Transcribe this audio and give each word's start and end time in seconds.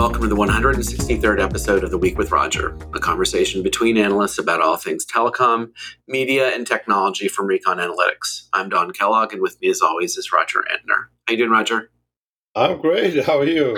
welcome 0.00 0.22
to 0.22 0.28
the 0.28 0.34
163rd 0.34 1.44
episode 1.44 1.84
of 1.84 1.90
The 1.90 1.98
Week 1.98 2.16
with 2.16 2.32
Roger, 2.32 2.74
a 2.94 2.98
conversation 2.98 3.62
between 3.62 3.98
analysts 3.98 4.38
about 4.38 4.62
all 4.62 4.78
things 4.78 5.04
telecom, 5.04 5.72
media, 6.08 6.54
and 6.54 6.66
technology 6.66 7.28
from 7.28 7.46
Recon 7.46 7.76
Analytics. 7.76 8.48
I'm 8.54 8.70
Don 8.70 8.92
Kellogg, 8.92 9.34
and 9.34 9.42
with 9.42 9.60
me, 9.60 9.68
as 9.68 9.82
always, 9.82 10.16
is 10.16 10.32
Roger 10.32 10.64
Entner. 10.72 11.08
How 11.26 11.32
you 11.32 11.36
doing, 11.36 11.50
Roger? 11.50 11.90
I'm 12.54 12.80
great. 12.80 13.22
How 13.26 13.40
are 13.40 13.44
you? 13.44 13.76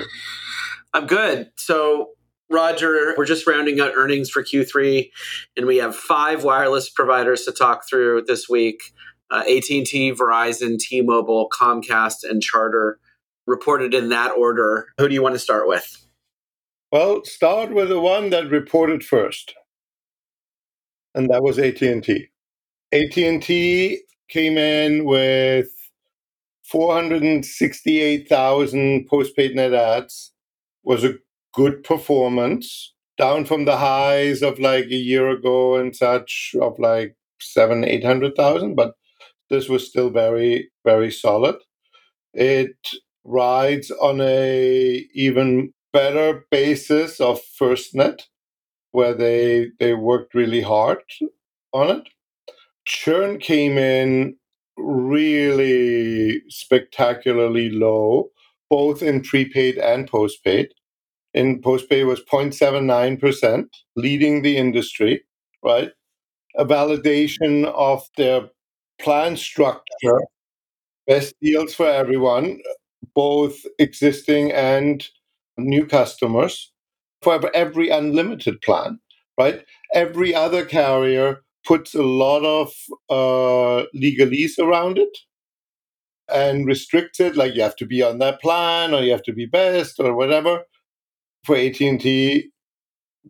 I'm 0.94 1.08
good. 1.08 1.50
So, 1.56 2.10
Roger, 2.48 3.16
we're 3.18 3.26
just 3.26 3.44
rounding 3.44 3.80
out 3.80 3.94
earnings 3.96 4.30
for 4.30 4.44
Q3, 4.44 5.10
and 5.56 5.66
we 5.66 5.78
have 5.78 5.96
five 5.96 6.44
wireless 6.44 6.88
providers 6.88 7.42
to 7.46 7.50
talk 7.50 7.82
through 7.90 8.26
this 8.28 8.48
week: 8.48 8.80
uh, 9.32 9.40
AT&T, 9.40 10.12
Verizon, 10.12 10.78
T-Mobile, 10.78 11.50
Comcast, 11.50 12.18
and 12.22 12.40
Charter 12.40 13.00
reported 13.44 13.92
in 13.92 14.10
that 14.10 14.30
order. 14.30 14.86
Who 14.98 15.08
do 15.08 15.14
you 15.14 15.22
want 15.22 15.34
to 15.34 15.40
start 15.40 15.66
with? 15.66 15.98
Well, 16.92 17.24
start 17.24 17.72
with 17.72 17.88
the 17.88 17.98
one 18.00 18.28
that 18.30 18.50
reported 18.50 19.02
first, 19.02 19.54
and 21.14 21.30
that 21.30 21.42
was 21.42 21.58
AT&T. 21.58 22.28
AT&T 22.92 24.00
came 24.28 24.58
in 24.58 25.04
with 25.04 25.68
468,000 26.64 29.06
postpaid 29.08 29.56
net 29.56 29.74
adds. 29.74 30.32
Was 30.84 31.04
a 31.04 31.14
good 31.54 31.84
performance, 31.84 32.92
down 33.18 33.44
from 33.46 33.64
the 33.66 33.78
highs 33.78 34.42
of 34.42 34.58
like 34.58 34.86
a 34.86 34.96
year 34.96 35.30
ago 35.30 35.76
and 35.76 35.94
such 35.96 36.54
of 36.60 36.78
like 36.78 37.16
seven, 37.40 37.84
eight 37.84 38.04
hundred 38.04 38.34
thousand, 38.36 38.74
but 38.74 38.94
this 39.50 39.68
was 39.68 39.86
still 39.88 40.10
very, 40.10 40.70
very 40.84 41.10
solid. 41.10 41.56
It 42.34 42.76
rides 43.24 43.90
on 43.92 44.20
a 44.20 45.06
even 45.14 45.72
better 45.92 46.46
basis 46.50 47.20
of 47.20 47.40
FirstNet, 47.60 48.22
where 48.92 49.14
they 49.14 49.68
they 49.78 49.94
worked 49.94 50.34
really 50.34 50.62
hard 50.62 51.02
on 51.72 51.90
it. 51.90 52.08
Churn 52.86 53.38
came 53.38 53.78
in 53.78 54.36
really 54.76 56.42
spectacularly 56.48 57.70
low, 57.70 58.30
both 58.70 59.02
in 59.02 59.22
prepaid 59.22 59.78
and 59.78 60.08
postpaid. 60.08 60.68
In 61.34 61.62
postpaid 61.62 62.06
was 62.06 62.22
0.79%, 62.24 63.66
leading 63.96 64.42
the 64.42 64.56
industry, 64.56 65.22
right? 65.62 65.92
A 66.58 66.64
validation 66.64 67.66
of 67.66 68.06
their 68.16 68.50
plan 69.00 69.36
structure, 69.36 70.20
best 71.06 71.34
deals 71.40 71.74
for 71.74 71.86
everyone, 71.88 72.60
both 73.14 73.56
existing 73.78 74.52
and 74.52 75.08
new 75.58 75.86
customers 75.86 76.72
for 77.22 77.40
every 77.54 77.88
unlimited 77.88 78.60
plan, 78.62 78.98
right? 79.38 79.64
Every 79.94 80.34
other 80.34 80.64
carrier 80.64 81.42
puts 81.64 81.94
a 81.94 82.02
lot 82.02 82.44
of 82.44 82.72
uh, 83.08 83.86
legalese 83.94 84.58
around 84.58 84.98
it 84.98 85.16
and 86.32 86.66
restricts 86.66 87.20
it, 87.20 87.36
like 87.36 87.54
you 87.54 87.62
have 87.62 87.76
to 87.76 87.86
be 87.86 88.02
on 88.02 88.18
that 88.18 88.40
plan 88.40 88.94
or 88.94 89.02
you 89.02 89.12
have 89.12 89.22
to 89.24 89.32
be 89.32 89.46
best 89.46 90.00
or 90.00 90.14
whatever. 90.14 90.64
For 91.44 91.56
AT&T, 91.56 92.50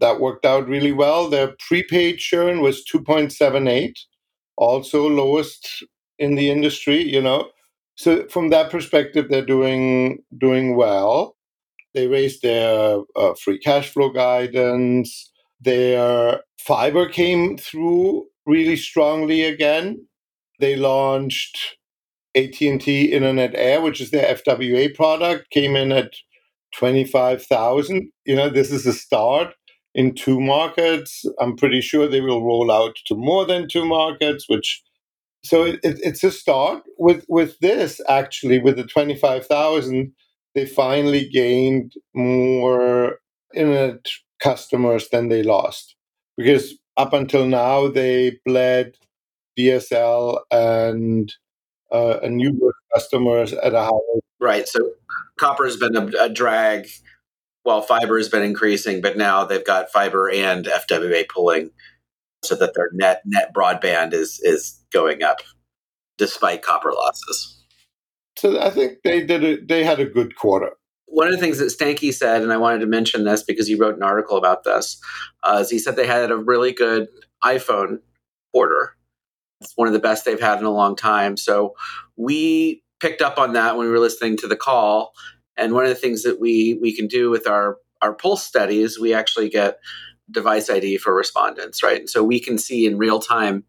that 0.00 0.20
worked 0.20 0.44
out 0.44 0.68
really 0.68 0.92
well. 0.92 1.28
Their 1.28 1.54
prepaid 1.68 2.18
churn 2.18 2.60
was 2.60 2.84
2.78, 2.84 3.94
also 4.56 5.08
lowest 5.08 5.84
in 6.18 6.34
the 6.34 6.50
industry, 6.50 7.02
you 7.02 7.20
know. 7.20 7.48
So 7.96 8.26
from 8.28 8.50
that 8.50 8.70
perspective, 8.70 9.28
they're 9.28 9.44
doing 9.44 10.18
doing 10.38 10.76
well. 10.76 11.36
They 11.94 12.06
raised 12.06 12.42
their 12.42 13.00
uh, 13.16 13.34
free 13.34 13.58
cash 13.58 13.90
flow 13.90 14.10
guidance. 14.10 15.30
Their 15.60 16.40
fiber 16.58 17.08
came 17.08 17.58
through 17.58 18.26
really 18.46 18.76
strongly 18.76 19.44
again. 19.44 20.06
They 20.58 20.76
launched 20.76 21.76
AT&T 22.36 23.06
Internet 23.12 23.54
Air, 23.54 23.80
which 23.80 24.00
is 24.00 24.10
their 24.10 24.34
FWA 24.34 24.94
product, 24.94 25.50
came 25.50 25.76
in 25.76 25.92
at 25.92 26.14
25,000. 26.76 28.10
You 28.24 28.36
know, 28.36 28.48
this 28.48 28.70
is 28.70 28.86
a 28.86 28.92
start 28.92 29.54
in 29.94 30.14
two 30.14 30.40
markets. 30.40 31.24
I'm 31.40 31.56
pretty 31.56 31.80
sure 31.80 32.08
they 32.08 32.20
will 32.20 32.44
roll 32.44 32.70
out 32.72 32.96
to 33.06 33.14
more 33.14 33.44
than 33.44 33.68
two 33.68 33.84
markets, 33.84 34.46
which 34.48 34.82
so 35.44 35.64
it, 35.64 35.80
it, 35.82 35.98
it's 36.02 36.24
a 36.24 36.30
start 36.30 36.84
with 36.98 37.24
with 37.28 37.58
this 37.58 38.00
actually 38.08 38.60
with 38.60 38.76
the 38.76 38.84
25,000 38.84 40.12
they 40.54 40.66
finally 40.66 41.28
gained 41.28 41.92
more 42.14 43.18
internet 43.54 44.06
customers 44.40 45.08
than 45.08 45.28
they 45.28 45.42
lost. 45.42 45.94
Because 46.36 46.74
up 46.96 47.12
until 47.12 47.46
now 47.46 47.88
they 47.88 48.38
bled 48.44 48.94
DSL 49.58 50.40
and 50.50 51.32
uh, 51.90 52.18
a 52.22 52.28
new 52.28 52.72
customers 52.94 53.52
at 53.52 53.74
a 53.74 53.82
higher 53.82 54.20
right 54.40 54.66
so 54.66 54.80
copper 55.38 55.64
has 55.64 55.76
been 55.76 55.96
a, 55.96 56.06
a 56.20 56.28
drag. 56.28 56.86
While 57.64 57.82
fiber 57.82 58.18
has 58.18 58.28
been 58.28 58.42
increasing 58.42 59.00
but 59.00 59.16
now 59.16 59.44
they've 59.44 59.64
got 59.64 59.90
fiber 59.90 60.30
and 60.30 60.64
FWA 60.64 61.28
pulling 61.28 61.70
so 62.42 62.56
that 62.56 62.74
their 62.74 62.90
net 62.92 63.22
net 63.24 63.52
broadband 63.54 64.12
is 64.12 64.40
is 64.42 64.80
going 64.92 65.22
up 65.22 65.40
despite 66.18 66.62
copper 66.62 66.92
losses. 66.92 67.61
So 68.36 68.60
I 68.60 68.70
think 68.70 68.98
they 69.04 69.24
did 69.24 69.44
it. 69.44 69.68
They 69.68 69.84
had 69.84 70.00
a 70.00 70.06
good 70.06 70.36
quarter. 70.36 70.72
One 71.06 71.26
of 71.26 71.34
the 71.34 71.40
things 71.40 71.58
that 71.58 71.66
Stankey 71.66 72.12
said, 72.12 72.42
and 72.42 72.52
I 72.52 72.56
wanted 72.56 72.80
to 72.80 72.86
mention 72.86 73.24
this 73.24 73.42
because 73.42 73.66
he 73.66 73.74
wrote 73.74 73.96
an 73.96 74.02
article 74.02 74.38
about 74.38 74.64
this, 74.64 74.98
uh, 75.42 75.58
is 75.60 75.70
he 75.70 75.78
said 75.78 75.94
they 75.94 76.06
had 76.06 76.30
a 76.30 76.36
really 76.36 76.72
good 76.72 77.08
iPhone 77.44 77.98
quarter. 78.52 78.96
It's 79.60 79.74
one 79.76 79.88
of 79.88 79.92
the 79.92 80.00
best 80.00 80.24
they've 80.24 80.40
had 80.40 80.58
in 80.58 80.64
a 80.64 80.70
long 80.70 80.96
time. 80.96 81.36
So 81.36 81.74
we 82.16 82.82
picked 83.00 83.20
up 83.20 83.38
on 83.38 83.52
that 83.52 83.76
when 83.76 83.86
we 83.86 83.92
were 83.92 83.98
listening 83.98 84.36
to 84.38 84.46
the 84.46 84.56
call. 84.56 85.12
And 85.56 85.74
one 85.74 85.84
of 85.84 85.90
the 85.90 85.96
things 85.96 86.22
that 86.22 86.40
we 86.40 86.78
we 86.80 86.96
can 86.96 87.08
do 87.08 87.28
with 87.28 87.46
our 87.46 87.76
our 88.00 88.14
pulse 88.14 88.44
studies, 88.44 88.98
we 88.98 89.12
actually 89.12 89.50
get 89.50 89.78
device 90.30 90.70
ID 90.70 90.98
for 90.98 91.14
respondents, 91.14 91.82
right? 91.82 92.00
And 92.00 92.10
so 92.10 92.24
we 92.24 92.40
can 92.40 92.56
see 92.56 92.86
in 92.86 92.96
real 92.96 93.20
time 93.20 93.64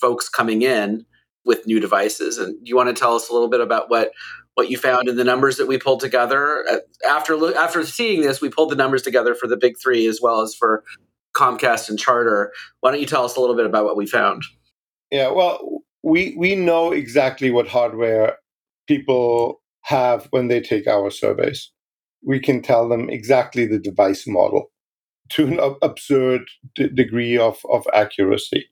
folks 0.00 0.28
coming 0.28 0.62
in 0.62 1.06
with 1.48 1.66
new 1.66 1.80
devices. 1.80 2.38
And 2.38 2.62
do 2.62 2.68
you 2.68 2.76
want 2.76 2.94
to 2.94 2.94
tell 2.94 3.16
us 3.16 3.28
a 3.28 3.32
little 3.32 3.48
bit 3.48 3.60
about 3.60 3.90
what 3.90 4.12
what 4.54 4.70
you 4.70 4.76
found 4.76 5.08
in 5.08 5.16
the 5.16 5.24
numbers 5.24 5.56
that 5.56 5.66
we 5.66 5.78
pulled 5.78 6.00
together 6.00 6.64
uh, 6.70 6.76
after 7.08 7.56
after 7.56 7.84
seeing 7.84 8.20
this? 8.20 8.40
We 8.40 8.50
pulled 8.50 8.70
the 8.70 8.76
numbers 8.76 9.02
together 9.02 9.34
for 9.34 9.48
the 9.48 9.56
big 9.56 9.74
three 9.82 10.06
as 10.06 10.20
well 10.22 10.42
as 10.42 10.54
for 10.54 10.84
Comcast 11.34 11.88
and 11.88 11.98
Charter. 11.98 12.52
Why 12.80 12.92
don't 12.92 13.00
you 13.00 13.06
tell 13.06 13.24
us 13.24 13.36
a 13.36 13.40
little 13.40 13.56
bit 13.56 13.66
about 13.66 13.84
what 13.84 13.96
we 13.96 14.06
found? 14.06 14.42
Yeah, 15.10 15.30
well, 15.30 15.82
we 16.02 16.36
we 16.38 16.54
know 16.54 16.92
exactly 16.92 17.50
what 17.50 17.66
hardware 17.66 18.36
people 18.86 19.62
have 19.82 20.28
when 20.30 20.48
they 20.48 20.60
take 20.60 20.86
our 20.86 21.10
surveys. 21.10 21.72
We 22.22 22.40
can 22.40 22.60
tell 22.60 22.88
them 22.88 23.08
exactly 23.08 23.66
the 23.66 23.78
device 23.78 24.26
model 24.26 24.70
to 25.30 25.46
an 25.46 25.76
absurd 25.82 26.42
d- 26.74 26.88
degree 26.88 27.38
of, 27.38 27.58
of 27.70 27.86
accuracy. 27.94 28.66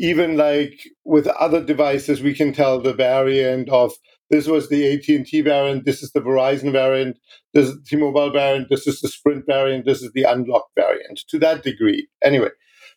Even 0.00 0.36
like 0.36 0.80
with 1.04 1.26
other 1.26 1.62
devices, 1.62 2.22
we 2.22 2.34
can 2.34 2.52
tell 2.52 2.80
the 2.80 2.94
variant 2.94 3.68
of 3.68 3.92
this 4.30 4.46
was 4.46 4.68
the 4.68 4.94
AT&T 4.94 5.40
variant, 5.42 5.84
this 5.84 6.02
is 6.02 6.12
the 6.12 6.20
Verizon 6.20 6.72
variant, 6.72 7.18
this 7.52 7.68
is 7.68 7.74
the 7.74 7.82
T-Mobile 7.82 8.30
variant, 8.30 8.68
this 8.70 8.86
is 8.86 9.00
the 9.00 9.08
Sprint 9.08 9.44
variant, 9.44 9.84
this 9.84 10.02
is 10.02 10.12
the 10.12 10.22
unlocked 10.22 10.70
variant. 10.76 11.20
To 11.28 11.38
that 11.40 11.64
degree, 11.64 12.08
anyway. 12.22 12.50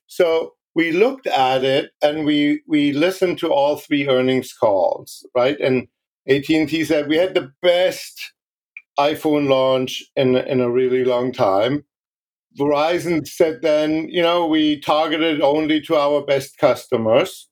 So 0.07 0.53
we 0.75 0.91
looked 0.91 1.27
at 1.27 1.63
it 1.63 1.91
and 2.01 2.25
we 2.25 2.61
we 2.67 2.93
listened 2.93 3.39
to 3.39 3.51
all 3.51 3.77
three 3.77 4.07
earnings 4.07 4.53
calls, 4.53 5.25
right? 5.35 5.59
And 5.59 5.87
AT&T 6.29 6.83
said 6.85 7.07
we 7.07 7.17
had 7.17 7.33
the 7.33 7.51
best 7.61 8.33
iPhone 8.99 9.49
launch 9.49 10.03
in 10.15 10.35
in 10.35 10.61
a 10.61 10.69
really 10.69 11.03
long 11.03 11.31
time. 11.31 11.83
Verizon 12.59 13.27
said 13.27 13.61
then, 13.61 14.07
you 14.09 14.21
know, 14.21 14.45
we 14.45 14.79
targeted 14.79 15.41
only 15.41 15.81
to 15.81 15.95
our 15.95 16.23
best 16.25 16.57
customers. 16.57 17.49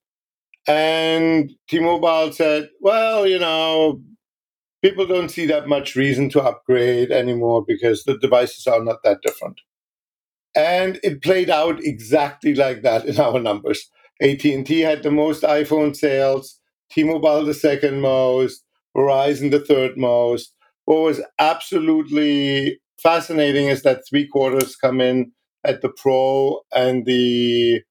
And 0.68 1.52
T 1.68 1.80
Mobile 1.80 2.32
said, 2.32 2.70
well, 2.82 3.26
you 3.26 3.40
know, 3.40 4.02
people 4.84 5.06
don't 5.08 5.30
see 5.30 5.46
that 5.48 5.68
much 5.68 5.96
reason 5.96 6.30
to 6.30 6.42
upgrade 6.42 7.12
anymore 7.12 7.64
because 7.68 8.04
the 8.04 8.18
devices 8.18 8.68
are 8.68 8.84
not 8.84 9.04
that 9.04 9.22
different. 9.22 9.60
And 10.56 11.00
it 11.04 11.22
played 11.22 11.50
out 11.50 11.84
exactly 11.84 12.54
like 12.56 12.82
that 12.84 13.06
in 13.06 13.20
our 13.20 13.40
numbers. 13.40 13.90
AT&T 14.22 14.80
had 14.82 15.04
the 15.04 15.12
most 15.12 15.44
iPhone 15.44 15.96
sales, 15.96 16.60
T-Mobile 16.92 17.46
the 17.46 17.54
second 17.54 18.02
most, 18.02 18.64
Verizon 18.96 19.50
the 19.50 19.60
third 19.60 19.98
most. 19.98 20.54
What 20.86 21.02
was 21.02 21.22
absolutely 21.40 22.80
fascinating 23.02 23.68
is 23.68 23.84
that 23.84 24.04
three 24.10 24.28
quarters 24.28 24.76
come 24.76 25.02
in 25.02 25.32
at 25.64 25.82
the 25.82 25.90
Pro 25.90 26.62
and 26.74 27.06
the 27.06 27.82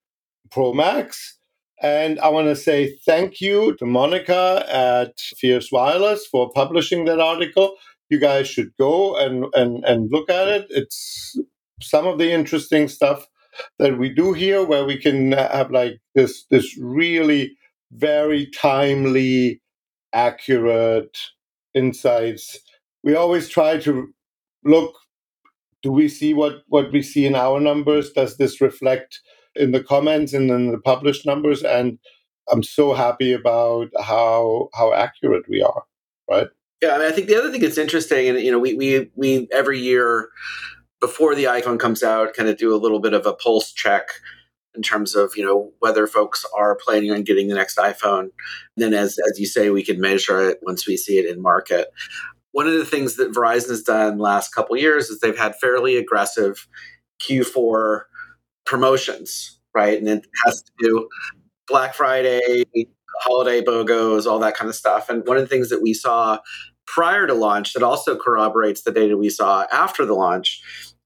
Pro 0.51 0.73
Max. 0.73 1.39
And 1.83 2.21
I 2.21 2.29
want 2.29 2.49
to 2.49 2.57
say 2.57 2.97
thank 3.07 3.41
you 3.41 3.75
to 3.77 3.87
Monica 3.87 4.67
at 4.71 5.19
Fierce 5.39 5.73
Wireless 5.73 6.27
for 6.27 6.51
publishing 6.53 7.07
that 7.07 7.21
article 7.21 7.77
you 8.11 8.19
guys 8.19 8.49
should 8.49 8.77
go 8.79 9.17
and 9.17 9.47
and 9.55 9.85
and 9.85 10.11
look 10.11 10.29
at 10.29 10.49
it. 10.49 10.67
It's 10.69 11.39
some 11.81 12.07
of 12.07 12.19
the 12.19 12.31
interesting 12.31 12.89
stuff 12.89 13.27
that 13.79 13.99
we 13.99 14.11
do 14.11 14.33
here, 14.33 14.65
where 14.65 14.85
we 14.85 14.99
can 14.99 15.33
have 15.33 15.71
like 15.71 15.99
this 16.15 16.45
this 16.51 16.77
really 16.79 17.57
very 17.93 18.47
timely, 18.47 19.63
accurate 20.13 21.17
insights. 21.73 22.59
We 23.03 23.15
always 23.15 23.49
try 23.49 23.79
to 23.79 24.09
look 24.65 24.95
do 25.83 25.93
we 25.93 26.09
see 26.09 26.35
what 26.35 26.63
what 26.69 26.93
we 26.93 27.03
see 27.03 27.27
in 27.27 27.35
our 27.35 27.61
numbers? 27.61 28.13
Does 28.13 28.37
this 28.37 28.61
reflect 28.61 29.21
in 29.55 29.73
the 29.73 29.83
comments 29.83 30.33
and 30.33 30.51
in 30.51 30.71
the 30.73 30.79
published 30.79 31.27
numbers? 31.27 31.63
And 31.63 31.99
i'm 32.51 32.63
so 32.63 32.95
happy 32.95 33.33
about 33.33 33.89
how 34.01 34.69
how 34.75 34.93
accurate 34.93 35.45
we 35.49 35.63
are 35.63 35.85
right? 36.29 36.49
Yeah 36.83 36.95
I, 36.95 36.99
mean, 36.99 37.09
I 37.09 37.13
think 37.13 37.29
the 37.29 37.37
other 37.37 37.51
thing 37.51 37.61
that's 37.61 37.79
interesting 37.79 38.29
and 38.29 38.41
you 38.41 38.51
know 38.51 38.59
we 38.59 38.75
we 38.75 39.11
we 39.15 39.49
every 39.53 39.79
year 39.79 40.31
before 41.01 41.35
the 41.35 41.45
iphone 41.45 41.79
comes 41.79 42.03
out 42.03 42.35
kind 42.35 42.49
of 42.49 42.57
do 42.57 42.75
a 42.75 42.79
little 42.79 43.01
bit 43.01 43.15
of 43.15 43.27
a 43.27 43.35
pulse 43.35 43.73
check 43.73 44.09
in 44.75 44.83
terms 44.83 45.15
of 45.15 45.33
you 45.37 45.45
know 45.45 45.73
whether 45.81 46.07
folks 46.07 46.45
are 46.57 46.79
planning 46.85 47.11
on 47.11 47.23
getting 47.23 47.49
the 47.49 47.55
next 47.55 47.77
iphone. 47.79 48.21
And 48.21 48.33
then 48.77 48.95
as 48.95 49.19
as 49.29 49.39
you 49.39 49.47
say 49.47 49.71
we 49.71 49.83
can 49.83 50.01
measure 50.01 50.41
it 50.49 50.59
once 50.63 50.87
we 50.87 50.97
see 50.97 51.19
it 51.19 51.27
in 51.27 51.43
market 51.43 51.89
one 52.53 52.67
of 52.67 52.75
the 52.75 52.85
things 52.85 53.17
that 53.17 53.33
Verizon 53.33 53.71
has 53.71 53.83
done 53.83 54.19
last 54.19 54.55
couple 54.55 54.77
years 54.77 55.09
is 55.09 55.21
they've 55.21 55.39
had 55.39 55.57
fairly 55.57 55.97
aggressive 55.97 56.67
Q4 57.23 58.03
promotions, 58.67 59.61
right? 59.75 59.99
And 59.99 60.09
it 60.09 60.27
has 60.45 60.63
to 60.63 60.73
do 60.79 61.09
Black 61.69 61.95
Friday, 61.95 62.65
holiday 63.21 63.63
BOGOs, 63.63 64.27
all 64.27 64.39
that 64.41 64.57
kind 64.57 64.69
of 64.69 64.75
stuff. 64.75 65.09
And 65.09 65.27
one 65.27 65.37
of 65.37 65.43
the 65.43 65.49
things 65.49 65.69
that 65.71 65.83
we 65.83 65.95
saw 65.95 66.39
prior 66.87 67.27
to 67.27 67.35
launch 67.35 67.73
that 67.75 67.83
also 67.83 68.17
corroborates 68.17 68.83
the 68.83 68.91
data 68.91 69.17
we 69.17 69.31
saw 69.31 69.67
after 69.73 70.05
the 70.05 70.15
launch 70.15 70.61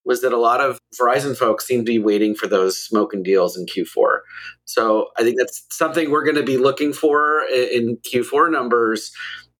was 0.06 0.20
that 0.20 0.32
a 0.32 0.38
lot 0.38 0.60
of 0.60 0.78
Verizon 1.00 1.36
folks 1.36 1.66
seem 1.66 1.80
to 1.80 1.90
be 1.90 1.98
waiting 1.98 2.34
for 2.34 2.46
those 2.46 2.78
smoking 2.78 3.22
deals 3.22 3.56
in 3.56 3.66
Q4. 3.66 4.20
So 4.64 5.08
I 5.18 5.22
think 5.22 5.38
that's 5.38 5.64
something 5.70 6.10
we're 6.10 6.24
going 6.24 6.36
to 6.36 6.42
be 6.42 6.58
looking 6.58 6.92
for 6.92 7.42
in 7.50 7.98
Q4 7.98 8.50
numbers. 8.50 9.12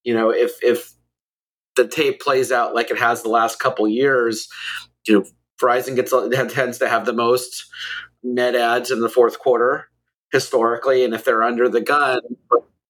You 0.02 0.14
know, 0.14 0.30
if 0.30 0.52
if 0.62 0.92
the 1.76 1.87
tape 1.87 2.21
plays 2.21 2.53
out 2.53 2.75
like 2.75 2.91
it 2.91 2.99
has 2.99 3.23
the 3.23 3.29
last 3.29 3.59
couple 3.59 3.88
years, 3.88 4.49
you 5.06 5.19
know, 5.19 5.25
Verizon 5.61 5.97
gets 5.97 6.12
tends 6.55 6.79
to 6.79 6.88
have 6.88 7.06
the 7.06 7.12
most 7.12 7.67
net 8.23 8.55
adds 8.55 8.91
in 8.91 9.00
the 9.00 9.09
fourth 9.09 9.38
quarter 9.38 9.88
historically, 10.32 11.05
and 11.05 11.15
if 11.15 11.25
they're 11.25 11.44
under 11.44 11.69
the 11.69 11.81
gun, 11.81 12.21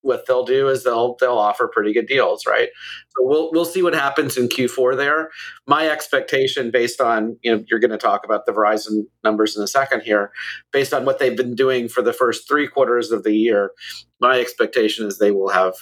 what 0.01 0.27
they'll 0.27 0.45
do 0.45 0.69
is 0.69 0.85
they'll 0.85 1.17
they'll 1.21 1.39
offer 1.39 1.69
pretty 1.69 1.93
good 1.93 2.07
deals, 2.07 2.47
right? 2.47 2.69
So 3.09 3.27
we'll 3.27 3.51
we'll 3.53 3.65
see 3.65 3.83
what 3.83 3.95
happens 3.95 4.37
in 4.37 4.49
Q4 4.49 4.97
there. 4.97 5.31
My 5.67 5.89
expectation, 5.89 6.71
based 6.71 7.01
on 7.01 7.39
you 7.43 7.55
know, 7.55 7.65
you're 7.69 7.81
going 7.81 7.91
to 7.91 7.99
talk 7.99 8.25
about 8.25 8.47
the 8.47 8.53
Verizon 8.53 9.05
numbers 9.23 9.57
in 9.57 9.63
a 9.63 9.67
second 9.67 10.03
here, 10.03 10.31
based 10.73 10.93
on 10.93 11.05
what 11.05 11.19
they've 11.19 11.37
been 11.37 11.55
doing 11.55 11.89
for 11.89 12.03
the 12.03 12.13
first 12.13 12.47
three 12.47 12.69
quarters 12.69 13.11
of 13.11 13.25
the 13.25 13.35
year, 13.35 13.73
my 14.21 14.39
expectation 14.41 15.07
is 15.07 15.19
they 15.19 15.31
will 15.31 15.51
have 15.51 15.75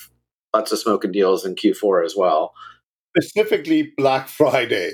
lots 0.55 0.73
of 0.73 0.79
smoking 0.79 1.13
deals 1.13 1.45
in 1.45 1.55
Q4 1.55 2.05
as 2.05 2.15
well 2.17 2.53
specifically 3.17 3.93
Black 3.97 4.29
Friday. 4.29 4.93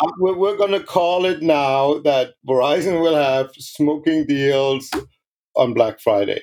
Uh, 0.00 0.10
we're, 0.18 0.36
we're 0.36 0.56
going 0.56 0.72
to 0.72 0.82
call 0.82 1.24
it 1.24 1.42
now 1.42 1.98
that 2.00 2.34
Verizon 2.46 3.00
will 3.00 3.16
have 3.16 3.50
smoking 3.54 4.26
deals 4.26 4.90
on 5.56 5.74
Black 5.74 6.00
Friday 6.00 6.42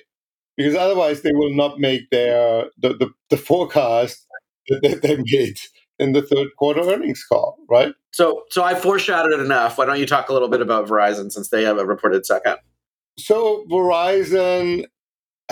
because 0.58 0.76
otherwise 0.76 1.22
they 1.22 1.34
will 1.34 1.54
not 1.54 1.80
make 1.80 2.10
their 2.10 2.66
the, 2.78 2.90
the, 2.90 3.10
the 3.30 3.38
forecast 3.38 4.26
that 4.70 5.02
they 5.02 5.18
made 5.18 5.58
in 6.00 6.14
the 6.14 6.22
third 6.22 6.50
quarter 6.58 6.82
earnings 6.82 7.24
call, 7.24 7.58
right? 7.70 7.94
So, 8.12 8.44
so 8.50 8.64
I 8.64 8.76
foreshadowed 8.76 9.40
enough. 9.40 9.78
Why 9.78 9.86
don't 9.86 10.00
you 10.00 10.06
talk 10.06 10.30
a 10.30 10.34
little 10.34 10.50
bit 10.50 10.62
about 10.62 10.88
Verizon 10.88 11.32
since 11.32 11.50
they 11.50 11.64
have 11.64 11.78
a 11.78 11.86
reported 11.86 12.26
second? 12.26 12.58
So, 13.18 13.66
Verizon 13.70 14.86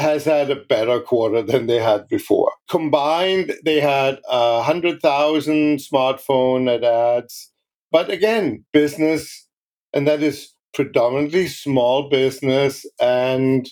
has 0.01 0.25
had 0.25 0.49
a 0.49 0.55
better 0.55 0.99
quarter 0.99 1.41
than 1.41 1.67
they 1.67 1.79
had 1.79 2.07
before. 2.09 2.51
Combined, 2.69 3.53
they 3.65 3.79
had 3.79 4.19
uh, 4.29 4.63
100,000 4.65 5.79
smartphone 5.79 6.63
net 6.63 6.83
adds. 6.83 7.51
But 7.91 8.09
again, 8.09 8.65
business, 8.73 9.47
and 9.93 10.05
that 10.07 10.21
is 10.23 10.53
predominantly 10.73 11.47
small 11.47 12.09
business 12.09 12.85
and 12.99 13.69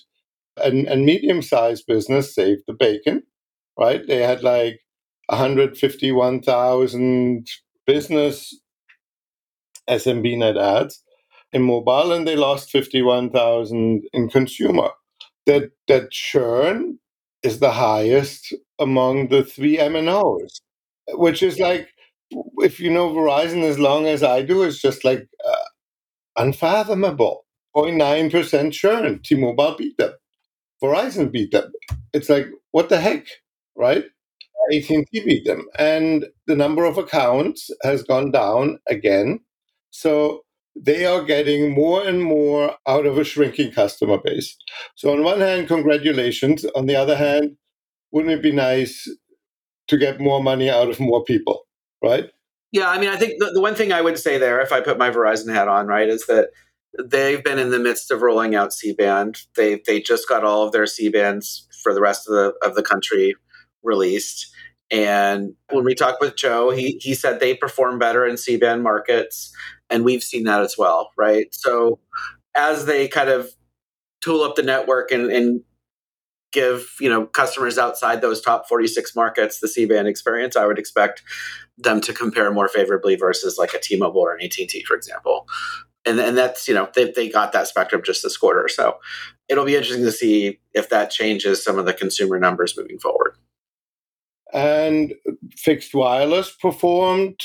and, 0.62 0.88
and 0.88 1.06
medium 1.06 1.42
sized 1.42 1.86
business 1.88 2.36
saved 2.36 2.64
the 2.68 2.74
bacon, 2.74 3.24
right? 3.78 4.06
They 4.06 4.22
had 4.24 4.44
like 4.44 4.82
151,000 5.28 7.48
business 7.88 8.60
SMB 9.90 10.38
net 10.38 10.58
adds 10.58 11.02
in 11.54 11.62
mobile, 11.64 12.12
and 12.12 12.28
they 12.28 12.36
lost 12.36 12.70
51,000 12.72 14.04
in 14.14 14.30
consumer 14.30 14.90
that 15.46 15.72
that 15.88 16.12
churn 16.12 17.00
is 17.44 17.60
the 17.60 17.72
highest 17.72 18.54
among 18.80 19.30
the 19.30 19.44
three 19.44 19.78
MNOs, 19.78 20.62
which 21.14 21.42
is 21.44 21.60
like 21.60 21.90
if 22.58 22.80
you 22.80 22.90
know 22.90 23.10
Verizon 23.10 23.64
as 23.64 23.80
long 23.80 24.06
as 24.08 24.24
I 24.24 24.42
do, 24.42 24.64
it's 24.64 24.82
just 24.82 25.04
like 25.04 25.28
uh, 25.46 25.66
unfathomable. 26.38 27.46
0.9% 27.76 28.74
churn. 28.74 29.20
T-Mobile 29.24 29.76
beat 29.78 29.98
them. 29.98 30.14
Verizon 30.84 31.32
beat 31.32 31.52
them. 31.52 31.72
It's 32.14 32.30
like 32.30 32.48
what 32.72 32.90
the 32.90 33.00
heck, 33.00 33.28
right? 33.76 34.06
AT&T 34.72 35.08
beat 35.12 35.46
them, 35.46 35.66
and 35.80 36.28
the 36.46 36.56
number 36.56 36.86
of 36.86 36.98
accounts 36.98 37.72
has 37.84 38.04
gone 38.04 38.32
down 38.32 38.80
again. 38.88 39.40
So 39.90 40.42
they 40.82 41.06
are 41.06 41.24
getting 41.24 41.72
more 41.72 42.08
and 42.08 42.24
more 42.24 42.76
out 42.88 43.06
of 43.06 43.18
a 43.18 43.24
shrinking 43.24 43.72
customer 43.72 44.18
base. 44.24 44.56
So, 44.96 45.12
on 45.12 45.24
one 45.24 45.42
hand, 45.42 45.68
congratulations. 45.68 46.66
On 46.76 46.86
the 46.86 46.96
other 46.96 47.16
hand, 47.16 47.58
wouldn't 48.12 48.34
it 48.34 48.42
be 48.42 48.52
nice 48.52 49.10
to 49.88 49.98
get 49.98 50.20
more 50.20 50.42
money 50.42 50.70
out 50.70 50.90
of 50.90 51.00
more 51.00 51.24
people, 51.24 51.68
right? 52.04 52.30
Yeah, 52.72 52.90
I 52.90 53.00
mean, 53.00 53.10
I 53.10 53.18
think 53.18 53.34
the, 53.40 53.52
the 53.54 53.62
one 53.62 53.76
thing 53.76 53.92
I 53.92 54.02
would 54.02 54.20
say 54.20 54.38
there, 54.38 54.62
if 54.62 54.72
I 54.72 54.80
put 54.80 54.98
my 54.98 55.10
Verizon 55.10 55.54
hat 55.54 55.68
on, 55.68 55.88
right, 55.88 56.08
is 56.08 56.28
that 56.28 56.50
they've 57.04 57.44
been 57.44 57.60
in 57.60 57.72
the 57.72 57.80
midst 57.80 58.12
of 58.12 58.22
rolling 58.22 58.56
out 58.56 58.74
C 58.74 58.94
band. 58.94 59.42
They 59.56 59.82
they 59.86 60.00
just 60.00 60.30
got 60.30 60.44
all 60.44 60.66
of 60.66 60.72
their 60.72 60.86
C 60.86 61.10
bands 61.10 61.68
for 61.84 61.94
the 61.94 62.02
rest 62.02 62.28
of 62.28 62.34
the 62.34 62.54
of 62.68 62.76
the 62.76 62.84
country 62.84 63.36
released. 63.84 64.54
And 64.92 65.54
when 65.70 65.86
we 65.86 65.94
talked 65.94 66.22
with 66.22 66.36
Joe, 66.36 66.72
he 66.72 67.00
he 67.02 67.14
said 67.14 67.40
they 67.40 67.56
perform 67.56 68.00
better 68.00 68.26
in 68.26 68.38
C 68.38 68.58
band 68.58 68.84
markets 68.84 69.54
and 69.90 70.06
we've 70.06 70.24
seen 70.24 70.44
that 70.44 70.62
as 70.62 70.78
well, 70.78 71.12
right? 71.18 71.48
So 71.54 72.00
as 72.56 72.86
they 72.86 73.08
kind 73.08 73.30
of 73.30 73.50
tool 74.22 74.44
up 74.44 74.56
the 74.56 74.64
network 74.64 75.12
and, 75.12 75.32
and 75.32 75.62
give 76.52 76.96
you 77.00 77.10
know 77.10 77.28
customers 77.28 77.78
outside 77.78 78.22
those 78.22 78.42
top 78.42 78.68
46 78.68 79.16
markets 79.16 79.60
the 79.60 79.68
C-band 79.68 80.08
experience, 80.08 80.56
I 80.56 80.66
would 80.66 80.80
expect 80.80 81.24
them 81.78 82.02
to 82.02 82.14
compare 82.14 82.52
more 82.52 82.68
favorably 82.68 83.16
versus 83.16 83.58
like 83.58 83.74
a 83.74 83.80
T-Mobile 83.80 84.22
or 84.22 84.36
an 84.36 84.44
AT&T, 84.44 84.84
for 84.84 84.96
example. 84.96 85.48
And, 86.06 86.20
and 86.20 86.38
that's 86.38 86.68
you 86.68 86.74
know 86.74 86.90
they, 86.96 87.12
they 87.12 87.30
got 87.30 87.52
that 87.54 87.68
spectrum 87.68 88.02
just 88.04 88.24
this 88.24 88.38
quarter, 88.38 88.68
so 88.68 88.98
it'll 89.48 89.66
be 89.66 89.76
interesting 89.76 90.06
to 90.06 90.12
see 90.12 90.60
if 90.74 90.90
that 90.90 91.12
changes 91.12 91.64
some 91.64 91.78
of 91.78 91.86
the 91.86 91.94
consumer 91.94 92.40
numbers 92.40 92.78
moving 92.78 93.00
forward. 93.00 93.36
And 94.54 95.14
fixed 95.56 95.94
wireless 95.94 96.56
performed 96.56 97.40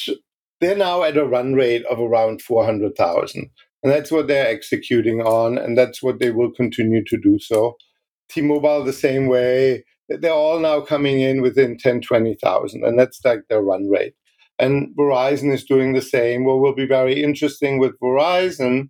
they're 0.61 0.77
now 0.77 1.03
at 1.03 1.17
a 1.17 1.27
run 1.27 1.53
rate 1.55 1.85
of 1.87 2.01
around 2.01 2.41
400,000. 2.41 3.51
And 3.83 3.93
that's 3.93 4.11
what 4.11 4.29
they're 4.29 4.49
executing 4.49 5.21
on, 5.21 5.59
and 5.59 5.77
that's 5.77 6.03
what 6.03 6.19
they 6.19 6.31
will 6.31 6.51
continue 6.51 7.05
to 7.05 7.19
do 7.19 7.39
so. 7.39 7.77
T 8.31 8.41
Mobile, 8.41 8.83
the 8.83 8.95
same 8.95 9.27
way. 9.27 9.85
They're 10.09 10.33
all 10.33 10.59
now 10.59 10.81
coming 10.81 11.21
in 11.21 11.43
within 11.43 11.77
10, 11.77 12.01
20,000, 12.01 12.85
and 12.85 12.99
that's 12.99 13.23
like 13.25 13.41
their 13.49 13.63
run 13.63 13.89
rate. 13.91 14.15
And 14.59 14.95
Verizon 14.97 15.53
is 15.53 15.65
doing 15.65 15.93
the 15.93 16.03
same. 16.03 16.45
What 16.45 16.61
will 16.61 16.75
be 16.75 16.87
very 16.87 17.23
interesting 17.23 17.79
with 17.79 17.99
Verizon, 18.01 18.89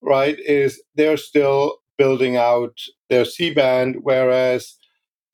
right, 0.00 0.38
is 0.40 0.82
they're 0.94 1.16
still 1.18 1.76
building 1.98 2.36
out 2.36 2.78
their 3.10 3.26
C 3.26 3.52
band, 3.52 3.96
whereas 4.02 4.74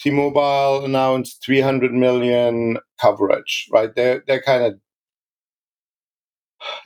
T 0.00 0.10
Mobile 0.10 0.84
announced 0.84 1.42
300 1.44 1.92
million 1.92 2.78
coverage, 3.00 3.68
right? 3.72 3.94
They're, 3.94 4.22
they're 4.26 4.42
kind 4.42 4.64
of 4.64 4.74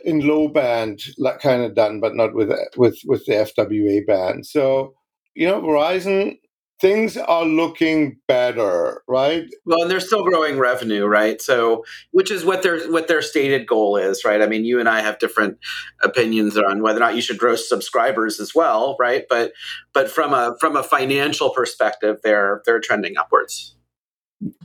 in 0.05 0.27
low 0.27 0.49
band, 0.49 1.01
like 1.19 1.41
kind 1.41 1.63
of 1.63 1.75
done, 1.75 2.01
but 2.01 2.15
not 2.15 2.35
with 2.35 2.51
with 2.77 2.99
with 3.05 3.25
the 3.27 3.33
FWA 3.33 4.07
band. 4.07 4.47
So 4.47 4.95
you 5.35 5.47
know, 5.47 5.61
Verizon 5.61 6.39
things 6.81 7.17
are 7.17 7.45
looking 7.45 8.17
better, 8.27 9.03
right? 9.07 9.45
Well, 9.65 9.83
and 9.83 9.91
they're 9.91 10.01
still 10.01 10.25
growing 10.25 10.59
revenue, 10.59 11.07
right? 11.07 11.41
So, 11.41 11.85
which 12.13 12.31
is 12.31 12.45
what 12.45 12.63
their 12.63 12.91
what 12.91 13.09
their 13.09 13.23
stated 13.23 13.67
goal 13.67 13.97
is, 13.97 14.25
right? 14.25 14.41
I 14.41 14.47
mean, 14.47 14.65
you 14.65 14.81
and 14.81 14.89
I 14.89 15.01
have 15.01 15.19
different 15.19 15.59
opinions 16.03 16.57
on 16.57 16.83
whether 16.83 16.99
or 16.99 17.01
not 17.01 17.17
you 17.17 17.23
should 17.23 17.39
grow 17.39 17.57
subscribers 17.57 18.41
as 18.41 18.55
well, 18.55 18.97
right? 18.99 19.25
But 19.29 19.53
but 19.93 20.11
from 20.11 20.33
a 20.33 20.57
from 20.59 20.77
a 20.77 20.83
financial 20.83 21.51
perspective, 21.51 22.19
they're 22.23 22.63
they're 22.65 22.81
trending 22.81 23.17
upwards. 23.19 23.77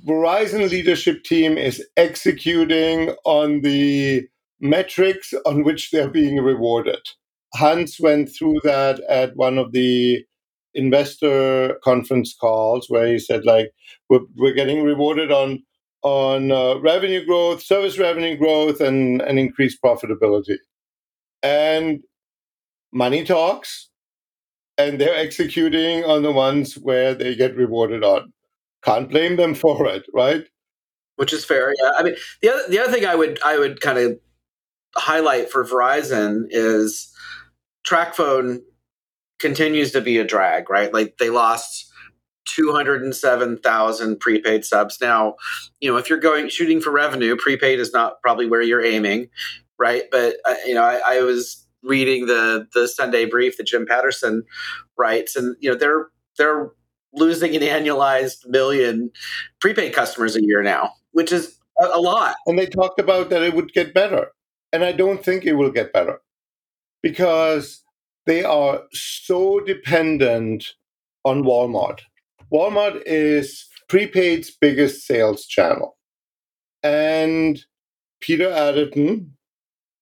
Verizon 0.07 0.69
leadership 0.69 1.23
team 1.23 1.57
is 1.57 1.85
executing 1.97 3.13
on 3.25 3.61
the 3.61 4.25
metrics 4.61 5.33
on 5.45 5.63
which 5.63 5.91
they're 5.91 6.09
being 6.09 6.37
rewarded. 6.37 7.01
Hans 7.55 7.99
went 7.99 8.29
through 8.29 8.59
that 8.63 9.01
at 9.09 9.35
one 9.35 9.57
of 9.57 9.73
the 9.73 10.23
investor 10.75 11.79
conference 11.83 12.35
calls 12.39 12.89
where 12.89 13.07
he 13.07 13.17
said 13.17 13.45
like 13.45 13.71
we're, 14.09 14.19
we're 14.35 14.53
getting 14.53 14.83
rewarded 14.83 15.31
on 15.31 15.63
on 16.05 16.51
uh, 16.51 16.75
revenue 16.81 17.25
growth, 17.25 17.63
service 17.63 17.97
revenue 17.97 18.37
growth, 18.37 18.79
and, 18.79 19.23
and 19.23 19.39
increased 19.39 19.81
profitability. 19.83 20.57
And 21.41 22.01
money 22.93 23.23
talks, 23.23 23.89
and 24.77 25.01
they're 25.01 25.15
executing 25.15 26.03
on 26.03 26.21
the 26.21 26.31
ones 26.31 26.75
where 26.75 27.15
they 27.15 27.35
get 27.35 27.55
rewarded 27.55 28.03
on. 28.03 28.31
Can't 28.83 29.09
blame 29.09 29.35
them 29.35 29.55
for 29.63 29.87
it, 29.87 30.05
right? 30.13 30.45
Which 31.15 31.33
is 31.33 31.43
fair. 31.43 31.73
Yeah. 31.81 31.91
I 31.97 32.03
mean, 32.03 32.15
the 32.41 32.53
other 32.53 32.63
the 32.69 32.79
other 32.79 32.91
thing 32.91 33.05
I 33.05 33.15
would 33.15 33.39
I 33.43 33.57
would 33.57 33.81
kind 33.81 33.97
of 33.97 34.19
highlight 34.97 35.49
for 35.49 35.65
Verizon 35.65 36.43
is 36.49 37.11
TracFone 37.87 38.59
continues 39.39 39.91
to 39.91 40.01
be 40.01 40.17
a 40.17 40.23
drag, 40.23 40.69
right? 40.69 40.93
Like 40.93 41.17
they 41.17 41.29
lost 41.29 41.91
207,000 42.45 44.19
prepaid 44.19 44.65
subs. 44.65 44.99
Now, 45.01 45.35
you 45.79 45.91
know, 45.91 45.97
if 45.97 46.09
you're 46.09 46.19
going 46.19 46.49
shooting 46.49 46.79
for 46.79 46.91
revenue, 46.91 47.35
prepaid 47.35 47.79
is 47.79 47.91
not 47.91 48.21
probably 48.21 48.47
where 48.47 48.61
you're 48.61 48.83
aiming, 48.83 49.29
right? 49.77 50.03
But 50.11 50.37
uh, 50.45 50.55
you 50.65 50.75
know, 50.75 50.83
I, 50.83 51.01
I, 51.05 51.21
was 51.21 51.65
reading 51.83 52.27
the 52.27 52.67
the 52.73 52.87
Sunday 52.87 53.25
brief 53.25 53.57
that 53.57 53.67
Jim 53.67 53.85
Patterson 53.85 54.43
writes, 54.97 55.35
and 55.35 55.55
you 55.59 55.69
know, 55.69 55.77
they're 55.77 56.07
they're 56.37 56.71
losing 57.13 57.55
an 57.55 57.61
annualized 57.61 58.47
million 58.47 59.11
prepaid 59.59 59.93
customers 59.93 60.35
a 60.35 60.43
year 60.43 60.61
now, 60.61 60.91
which 61.11 61.31
is 61.31 61.57
a, 61.79 61.85
a 61.85 61.99
lot. 61.99 62.35
And 62.45 62.59
they 62.59 62.67
talked 62.67 62.99
about 62.99 63.29
that 63.29 63.41
it 63.41 63.53
would 63.55 63.73
get 63.73 63.93
better, 63.93 64.31
and 64.71 64.83
I 64.83 64.91
don't 64.91 65.23
think 65.23 65.45
it 65.45 65.53
will 65.53 65.71
get 65.71 65.93
better 65.93 66.21
because 67.01 67.84
they 68.25 68.43
are 68.43 68.81
so 68.91 69.59
dependent 69.59 70.73
on 71.23 71.43
Walmart. 71.43 72.01
Walmart 72.51 73.01
is 73.05 73.67
prepaid's 73.89 74.51
biggest 74.51 75.05
sales 75.05 75.45
channel. 75.45 75.97
And 76.83 77.59
Peter 78.21 78.49
Adderton 78.49 79.29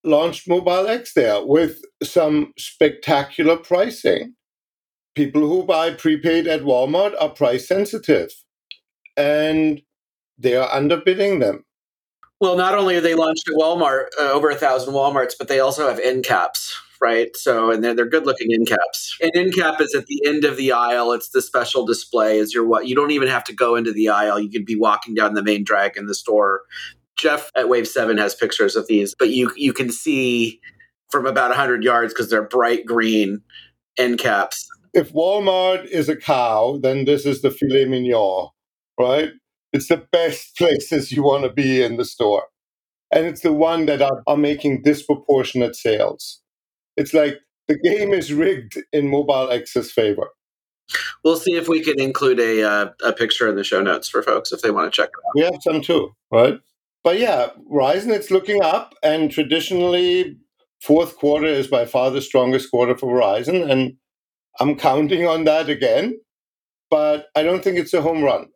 launched 0.03 0.47
MobileX 0.47 1.13
there 1.13 1.45
with 1.45 1.81
some 2.01 2.53
spectacular 2.57 3.57
pricing. 3.57 4.35
People 5.15 5.47
who 5.47 5.63
buy 5.63 5.91
prepaid 5.91 6.47
at 6.47 6.63
Walmart 6.63 7.13
are 7.19 7.29
price 7.29 7.67
sensitive 7.67 8.31
and 9.15 9.81
they 10.37 10.55
are 10.55 10.67
underbidding 10.69 11.39
them. 11.39 11.63
Well, 12.41 12.57
not 12.57 12.75
only 12.77 12.95
are 12.97 13.01
they 13.01 13.15
launched 13.15 13.47
at 13.47 13.55
Walmart, 13.55 14.07
uh, 14.19 14.31
over 14.31 14.49
a 14.49 14.55
thousand 14.55 14.93
Walmarts, 14.93 15.33
but 15.37 15.47
they 15.47 15.59
also 15.59 15.87
have 15.87 15.99
end 15.99 16.25
caps 16.25 16.77
right? 17.03 17.35
So, 17.35 17.69
and 17.69 17.83
they're, 17.83 17.93
they're 17.93 18.09
good 18.09 18.25
looking 18.25 18.53
end 18.53 18.67
caps. 18.67 19.17
An 19.21 19.31
end 19.35 19.53
cap 19.53 19.81
is 19.81 19.93
at 19.93 20.05
the 20.05 20.21
end 20.25 20.45
of 20.45 20.55
the 20.55 20.71
aisle. 20.71 21.11
It's 21.11 21.29
the 21.29 21.41
special 21.41 21.85
display. 21.85 22.37
Is 22.37 22.53
your 22.53 22.65
what? 22.65 22.87
You 22.87 22.95
don't 22.95 23.11
even 23.11 23.27
have 23.27 23.43
to 23.45 23.53
go 23.53 23.75
into 23.75 23.91
the 23.91 24.07
aisle. 24.07 24.39
You 24.39 24.49
could 24.49 24.65
be 24.65 24.77
walking 24.77 25.13
down 25.13 25.33
the 25.33 25.43
main 25.43 25.65
drag 25.65 25.97
in 25.97 26.05
the 26.05 26.15
store. 26.15 26.61
Jeff 27.17 27.51
at 27.55 27.67
Wave 27.67 27.87
Seven 27.87 28.17
has 28.17 28.33
pictures 28.33 28.75
of 28.77 28.87
these, 28.87 29.13
but 29.19 29.29
you 29.29 29.51
you 29.57 29.73
can 29.73 29.91
see 29.91 30.61
from 31.11 31.25
about 31.25 31.53
hundred 31.55 31.83
yards 31.83 32.13
because 32.13 32.29
they're 32.29 32.47
bright 32.47 32.85
green 32.85 33.41
end 33.97 34.17
caps. 34.17 34.65
If 34.93 35.11
Walmart 35.11 35.85
is 35.85 36.07
a 36.07 36.15
cow, 36.15 36.79
then 36.81 37.05
this 37.05 37.25
is 37.25 37.41
the 37.41 37.51
filet 37.51 37.85
mignon, 37.85 38.47
right? 38.99 39.31
It's 39.73 39.87
the 39.87 40.05
best 40.11 40.55
places 40.55 41.11
you 41.11 41.23
want 41.23 41.43
to 41.43 41.51
be 41.51 41.81
in 41.83 41.97
the 41.97 42.05
store. 42.05 42.43
And 43.11 43.25
it's 43.25 43.41
the 43.41 43.53
one 43.53 43.87
that 43.87 44.01
are, 44.01 44.23
are 44.27 44.37
making 44.37 44.83
disproportionate 44.83 45.75
sales. 45.75 46.42
It's 46.97 47.13
like 47.13 47.39
the 47.67 47.77
game 47.77 48.13
is 48.13 48.33
rigged 48.33 48.77
in 48.91 49.09
MobileX's 49.09 49.91
favor. 49.91 50.29
We'll 51.23 51.37
see 51.37 51.55
if 51.55 51.67
we 51.67 51.81
can 51.81 51.99
include 51.99 52.39
a 52.39 52.63
uh, 52.63 52.89
a 53.03 53.13
picture 53.13 53.47
in 53.47 53.55
the 53.55 53.63
show 53.63 53.81
notes 53.81 54.09
for 54.09 54.21
folks 54.21 54.51
if 54.51 54.61
they 54.61 54.71
want 54.71 54.91
to 54.91 55.01
check 55.01 55.09
it 55.09 55.27
out. 55.27 55.35
We 55.35 55.41
have 55.41 55.61
some 55.61 55.81
too, 55.81 56.13
right? 56.31 56.59
But 57.03 57.19
yeah, 57.19 57.49
Verizon 57.71 58.09
it's 58.09 58.31
looking 58.31 58.61
up, 58.61 58.93
and 59.01 59.31
traditionally, 59.31 60.37
fourth 60.81 61.17
quarter 61.17 61.47
is 61.47 61.67
by 61.67 61.85
far 61.85 62.11
the 62.11 62.21
strongest 62.21 62.69
quarter 62.69 62.97
for 62.97 63.13
Verizon, 63.13 63.69
and 63.69 63.95
I'm 64.59 64.75
counting 64.75 65.25
on 65.25 65.45
that 65.45 65.69
again. 65.69 66.19
But 66.89 67.27
I 67.35 67.43
don't 67.43 67.63
think 67.63 67.77
it's 67.77 67.93
a 67.93 68.01
home 68.01 68.23
run, 68.23 68.49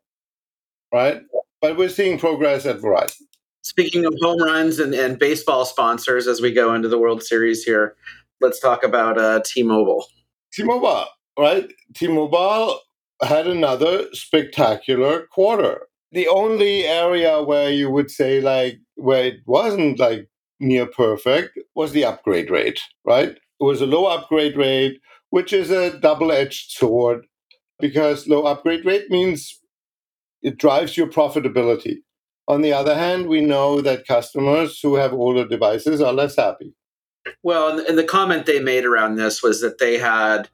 right? 0.94 1.22
But 1.62 1.78
we're 1.78 1.90
seeing 1.90 2.20
progress 2.20 2.66
at 2.66 2.80
Verizon. 2.80 3.22
Speaking 3.64 4.06
of 4.06 4.14
home 4.22 4.42
runs 4.42 4.80
and, 4.80 4.94
and 4.94 5.18
baseball 5.18 5.66
sponsors, 5.66 6.28
as 6.28 6.40
we 6.40 6.54
go 6.54 6.74
into 6.74 6.88
the 6.88 7.00
World 7.00 7.24
Series 7.24 7.64
here, 7.64 7.96
let's 8.42 8.60
talk 8.60 8.84
about 8.84 9.18
uh, 9.18 9.42
T-Mobile. 9.46 10.06
T-Mobile, 10.54 11.06
right? 11.38 11.72
T-Mobile 11.96 12.80
had 13.22 13.48
another 13.48 14.06
spectacular 14.14 15.28
quarter. 15.32 15.88
The 16.12 16.28
only 16.28 16.86
area 16.86 17.42
where 17.42 17.70
you 17.70 17.90
would 17.90 18.10
say 18.10 18.42
like 18.42 18.80
where 18.96 19.26
it 19.26 19.40
wasn't 19.46 20.00
like 20.00 20.30
near 20.60 20.86
perfect 20.86 21.60
was 21.76 21.92
the 21.92 22.06
upgrade 22.06 22.50
rate, 22.50 22.80
right? 23.06 23.30
It 23.30 23.64
was 23.64 23.82
a 23.82 23.86
low 23.86 24.06
upgrade 24.06 24.56
rate, 24.56 25.00
which 25.30 25.52
is 25.52 25.70
a 25.72 26.00
double-edged 26.00 26.72
sword 26.72 27.26
because 27.80 28.28
low 28.28 28.44
upgrade 28.44 28.86
rate 28.86 29.10
means 29.10 29.60
it 30.42 30.58
drives 30.58 30.96
your 30.96 31.08
profitability. 31.08 31.98
On 32.48 32.62
the 32.62 32.72
other 32.72 32.96
hand, 32.96 33.28
we 33.28 33.42
know 33.42 33.82
that 33.82 34.08
customers 34.08 34.80
who 34.82 34.96
have 34.96 35.14
older 35.14 35.46
devices 35.46 36.00
are 36.02 36.14
less 36.14 36.38
happy. 36.38 36.74
Well, 37.44 37.80
and 37.80 37.98
the 37.98 38.04
comment 38.04 38.46
they 38.46 38.60
made 38.60 38.86
around 38.86 39.16
this 39.16 39.42
was 39.42 39.62
that 39.62 39.78
they 39.78 39.98
had 39.98 40.50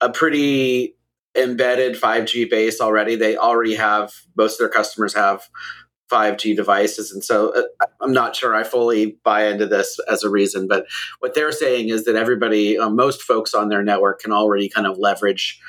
a 0.00 0.10
pretty 0.10 0.96
embedded 1.36 1.96
5G 1.96 2.50
base 2.50 2.80
already. 2.80 3.16
They 3.16 3.36
already 3.36 3.74
have 3.76 4.12
most 4.36 4.54
of 4.54 4.58
their 4.58 4.68
customers 4.68 5.14
have 5.14 5.48
5G 6.10 6.56
devices, 6.56 7.12
and 7.12 7.22
so 7.22 7.54
uh, 7.54 7.86
I'm 8.00 8.12
not 8.12 8.34
sure 8.34 8.54
I 8.54 8.64
fully 8.64 9.18
buy 9.24 9.46
into 9.46 9.66
this 9.66 9.98
as 10.10 10.24
a 10.24 10.30
reason. 10.30 10.66
But 10.66 10.86
what 11.20 11.34
they're 11.34 11.52
saying 11.52 11.90
is 11.90 12.04
that 12.04 12.16
everybody, 12.16 12.76
uh, 12.76 12.90
most 12.90 13.22
folks 13.22 13.54
on 13.54 13.68
their 13.68 13.82
network, 13.82 14.20
can 14.20 14.32
already 14.32 14.68
kind 14.68 14.86
of 14.86 14.98
leverage 14.98 15.60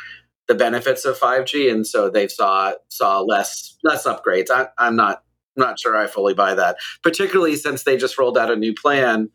the 0.48 0.56
benefits 0.56 1.06
of 1.06 1.20
5G, 1.20 1.72
and 1.72 1.86
so 1.86 2.10
they 2.10 2.28
saw 2.28 2.74
saw 2.90 3.22
less 3.22 3.78
less 3.84 4.08
upgrades. 4.08 4.50
I, 4.50 4.68
I'm 4.78 4.96
not 4.96 5.24
not 5.56 5.80
sure 5.80 5.96
I 5.96 6.08
fully 6.08 6.34
buy 6.34 6.56
that, 6.56 6.78
particularly 7.04 7.56
since 7.56 7.84
they 7.84 7.98
just 7.98 8.18
rolled 8.18 8.38
out 8.38 8.52
a 8.52 8.56
new 8.56 8.74
plan 8.74 9.30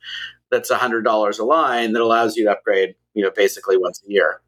that's 0.50 0.71
a 0.71 0.76
$100 0.76 1.38
a 1.38 1.45
line 1.45 1.93
that 1.93 2.03
allows 2.03 2.37
you 2.37 2.45
to 2.45 2.53
upgrade, 2.53 2.95
you 3.15 3.23
know, 3.23 3.31
basically 3.31 3.76
once 3.76 4.03
a 4.07 4.11
year. 4.11 4.41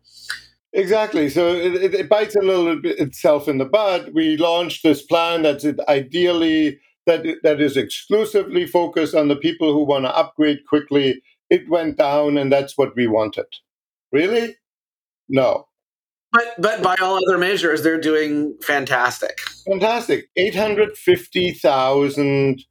Exactly. 0.72 1.28
So 1.28 1.54
it, 1.54 1.94
it, 1.94 2.08
bites 2.08 2.36
a 2.36 2.40
little 2.40 2.76
bit 2.80 2.98
itself 2.98 3.48
in 3.48 3.58
the 3.58 3.64
butt. 3.64 4.12
We 4.12 4.36
launched 4.36 4.82
this 4.82 5.02
plan 5.02 5.42
that's 5.42 5.64
ideally 5.88 6.78
that 7.06 7.24
that 7.42 7.60
is 7.60 7.76
exclusively 7.76 8.66
focused 8.66 9.14
on 9.14 9.28
the 9.28 9.36
people 9.36 9.72
who 9.72 9.84
want 9.84 10.04
to 10.04 10.14
upgrade 10.14 10.58
quickly. 10.68 11.22
It 11.48 11.68
went 11.70 11.96
down, 11.96 12.36
and 12.36 12.52
that's 12.52 12.76
what 12.76 12.94
we 12.94 13.06
wanted. 13.06 13.46
Really? 14.12 14.56
No. 15.28 15.68
But 16.32 16.54
but 16.58 16.82
by 16.82 16.96
all 17.00 17.18
other 17.26 17.38
measures, 17.38 17.82
they're 17.82 18.00
doing 18.00 18.54
fantastic. 18.62 19.38
Fantastic. 19.66 20.28
Eight 20.36 20.54
hundred 20.54 20.98
fifty 20.98 21.52
thousand 21.52 22.62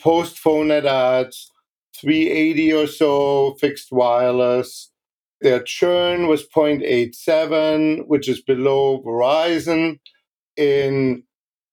post 0.00 0.38
phone 0.38 0.68
net 0.68 0.86
adds 0.86 1.50
380 1.96 2.72
or 2.72 2.86
so 2.86 3.54
fixed 3.60 3.92
wireless. 3.92 4.90
Their 5.40 5.62
churn 5.62 6.26
was 6.26 6.46
0.87, 6.48 8.06
which 8.06 8.28
is 8.28 8.40
below 8.40 9.02
Verizon. 9.02 9.98
In 10.56 11.24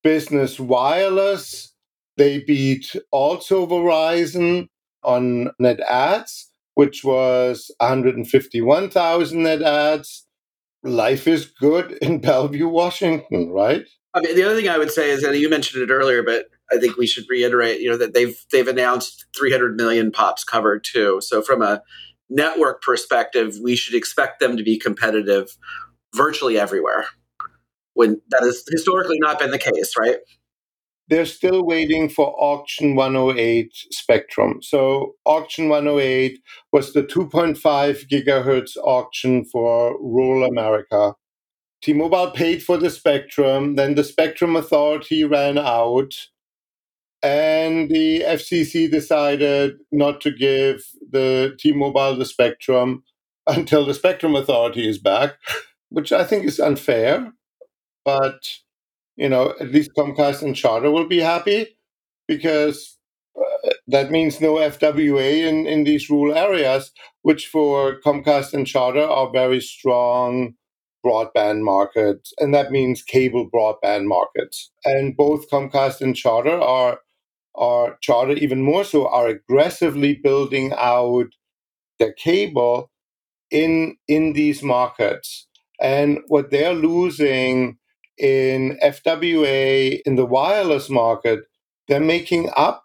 business 0.04 0.60
wireless, 0.60 1.74
they 2.18 2.44
beat 2.44 2.96
also 3.12 3.66
Verizon 3.68 4.68
on 5.04 5.52
net 5.60 5.80
adds, 5.82 6.50
which 6.76 7.04
was 7.04 7.72
151,000 7.78 9.44
net 9.44 9.62
adds. 9.62 10.26
Life 10.84 11.28
is 11.28 11.46
good 11.46 11.92
in 12.02 12.20
Bellevue, 12.22 12.68
Washington, 12.68 13.52
right? 13.52 13.86
I 14.14 14.20
mean, 14.20 14.36
the 14.36 14.44
other 14.44 14.56
thing 14.56 14.68
I 14.68 14.78
would 14.78 14.92
say 14.92 15.12
is 15.12 15.22
that 15.22 15.38
you 15.40 15.50
mentioned 15.50 15.84
it 15.84 15.94
earlier, 15.94 16.24
but 16.24 16.48
I 16.72 16.78
think 16.78 16.98
we 16.98 17.08
should 17.08 17.26
reiterate, 17.30 17.82
you 17.82 17.90
know, 17.90 17.98
that 17.98 18.14
they've 18.14 18.38
they've 18.52 18.68
announced 18.68 19.26
300 19.38 19.76
million 19.76 20.12
pops 20.12 20.44
covered 20.44 20.84
too. 20.84 21.20
So 21.22 21.42
from 21.42 21.62
a 21.62 21.82
network 22.30 22.82
perspective, 22.82 23.58
we 23.62 23.76
should 23.76 23.96
expect 23.96 24.40
them 24.40 24.58
to 24.58 24.64
be 24.64 24.78
competitive 24.78 25.58
virtually 26.16 26.58
everywhere. 26.58 27.06
When 27.94 28.22
that 28.30 28.42
has 28.42 28.64
historically 28.70 29.18
not 29.20 29.40
been 29.40 29.52
the 29.52 29.58
case, 29.60 29.94
right? 30.00 30.18
They're 31.10 31.26
still 31.26 31.66
waiting 31.66 32.08
for 32.08 32.34
auction 32.42 32.96
108 32.96 33.70
spectrum. 33.92 34.62
So 34.62 35.16
auction 35.26 35.68
108 35.68 36.40
was 36.72 36.94
the 36.94 37.04
2.5 37.04 37.58
gigahertz 38.08 38.78
auction 38.78 39.44
for 39.44 39.98
rural 40.00 40.46
America. 40.46 41.16
T 41.82 41.92
Mobile 41.94 42.32
paid 42.32 42.64
for 42.64 42.78
the 42.78 42.90
spectrum, 42.90 43.76
then 43.76 43.96
the 43.96 44.04
spectrum 44.04 44.56
authority 44.56 45.24
ran 45.24 45.58
out, 45.58 46.14
and 47.24 47.90
the 47.90 48.22
FCC 48.22 48.90
decided 48.90 49.78
not 49.92 50.22
to 50.22 50.32
give 50.32 50.84
the 51.12 51.56
T 51.60 51.72
Mobile 51.72 52.16
the 52.16 52.26
spectrum 52.26 53.04
until 53.48 53.86
the 53.86 53.94
spectrum 53.94 54.36
authority 54.36 54.88
is 54.88 54.98
back, 54.98 55.36
which 55.90 56.12
I 56.12 56.24
think 56.24 56.46
is 56.46 56.60
unfair. 56.60 57.34
But, 58.04 58.48
you 59.16 59.30
know, 59.30 59.54
at 59.60 59.72
least 59.72 59.92
Comcast 59.98 60.42
and 60.42 60.56
Charter 60.56 60.90
will 60.90 61.08
be 61.08 61.20
happy 61.20 61.78
because 62.28 62.98
uh, 63.38 63.70
that 63.88 64.10
means 64.10 64.42
no 64.42 64.56
FWA 64.56 65.48
in, 65.48 65.68
in 65.68 65.84
these 65.84 66.10
rural 66.10 66.36
areas, 66.36 66.92
which 67.22 67.48
for 67.48 68.00
Comcast 68.02 68.54
and 68.54 68.66
Charter 68.66 69.04
are 69.04 69.32
very 69.32 69.60
strong 69.60 70.56
broadband 71.06 71.62
markets, 71.62 72.34
and 72.38 72.54
that 72.54 72.72
means 72.72 73.04
cable 73.04 73.50
broadband 73.50 74.06
markets. 74.06 74.72
And 74.86 75.16
both 75.16 75.50
Comcast 75.50 76.02
and 76.02 76.16
Charter 76.16 76.60
are 76.60 77.00
are 77.56 77.98
Charter 78.02 78.34
even 78.34 78.62
more 78.62 78.84
so 78.84 79.08
are 79.08 79.28
aggressively 79.28 80.16
building 80.16 80.74
out 80.78 81.28
their 82.00 82.14
cable 82.14 82.92
in 83.52 83.98
in 84.08 84.34
these 84.34 84.64
markets. 84.64 85.48
And 85.82 86.20
what 86.28 86.52
they're 86.52 86.74
losing 86.74 87.78
in 88.18 88.78
FWA 88.84 90.00
in 90.06 90.16
the 90.16 90.26
wireless 90.26 90.90
market, 90.90 91.42
they're 91.88 92.00
making 92.00 92.50
up, 92.56 92.84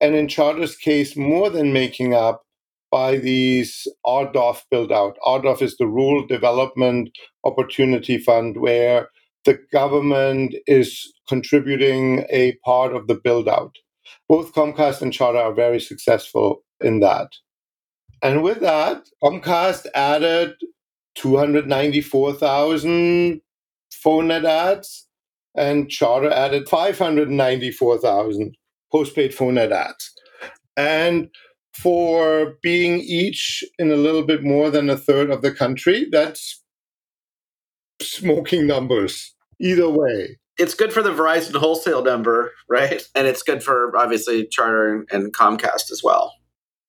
and 0.00 0.14
in 0.14 0.28
Charter's 0.28 0.76
case, 0.76 1.16
more 1.16 1.50
than 1.50 1.72
making 1.72 2.14
up 2.14 2.42
by 2.90 3.16
these 3.16 3.86
RDOF 4.06 4.62
build 4.70 4.92
out. 4.92 5.16
RDOF 5.26 5.62
is 5.62 5.76
the 5.76 5.86
Rural 5.86 6.26
Development 6.26 7.10
Opportunity 7.44 8.18
Fund, 8.18 8.58
where 8.58 9.08
the 9.44 9.58
government 9.72 10.54
is 10.66 11.12
contributing 11.28 12.24
a 12.30 12.54
part 12.64 12.94
of 12.94 13.06
the 13.08 13.14
build 13.14 13.48
out. 13.48 13.74
Both 14.28 14.52
Comcast 14.52 15.02
and 15.02 15.12
Charter 15.12 15.38
are 15.38 15.54
very 15.54 15.80
successful 15.80 16.64
in 16.80 17.00
that. 17.00 17.32
And 18.22 18.42
with 18.42 18.60
that, 18.60 19.08
Comcast 19.22 19.86
added 19.94 20.54
294,000 21.14 23.40
phone 23.92 24.28
net 24.28 24.44
adds, 24.44 25.06
and 25.56 25.90
Charter 25.90 26.30
added 26.30 26.68
594,000 26.68 28.54
postpaid 28.92 29.34
phone 29.34 29.54
net 29.54 29.72
adds. 29.72 30.12
And 30.76 31.30
for 31.72 32.58
being 32.62 33.00
each 33.00 33.64
in 33.78 33.90
a 33.90 33.96
little 33.96 34.24
bit 34.24 34.42
more 34.42 34.70
than 34.70 34.90
a 34.90 34.96
third 34.96 35.30
of 35.30 35.42
the 35.42 35.52
country, 35.52 36.06
that's 36.10 36.62
smoking 38.02 38.66
numbers 38.66 39.34
either 39.60 39.88
way. 39.88 40.38
It's 40.58 40.74
good 40.74 40.92
for 40.92 41.02
the 41.02 41.12
Verizon 41.12 41.56
wholesale 41.56 42.02
number, 42.02 42.52
right? 42.68 43.02
And 43.14 43.26
it's 43.26 43.42
good 43.42 43.62
for 43.62 43.96
obviously 43.96 44.46
Charter 44.46 45.06
and 45.10 45.32
Comcast 45.32 45.90
as 45.90 46.02
well. 46.02 46.34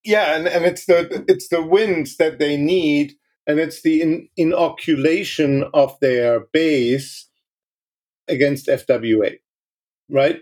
Yeah, 0.04 0.36
and, 0.36 0.48
and 0.48 0.66
it's 0.66 0.86
the 0.86 1.26
it's 1.28 1.50
the 1.50 1.62
wins 1.62 2.18
that 2.18 2.40
they 2.40 2.58
need, 2.58 3.14
and 3.46 3.60
it's 3.60 3.82
the 3.82 4.02
in, 4.02 4.30
inoculation 4.38 5.66
of 5.74 6.00
their 6.00 6.42
base 6.54 7.28
against 8.28 8.68
FWA, 8.68 9.36
right? 10.10 10.40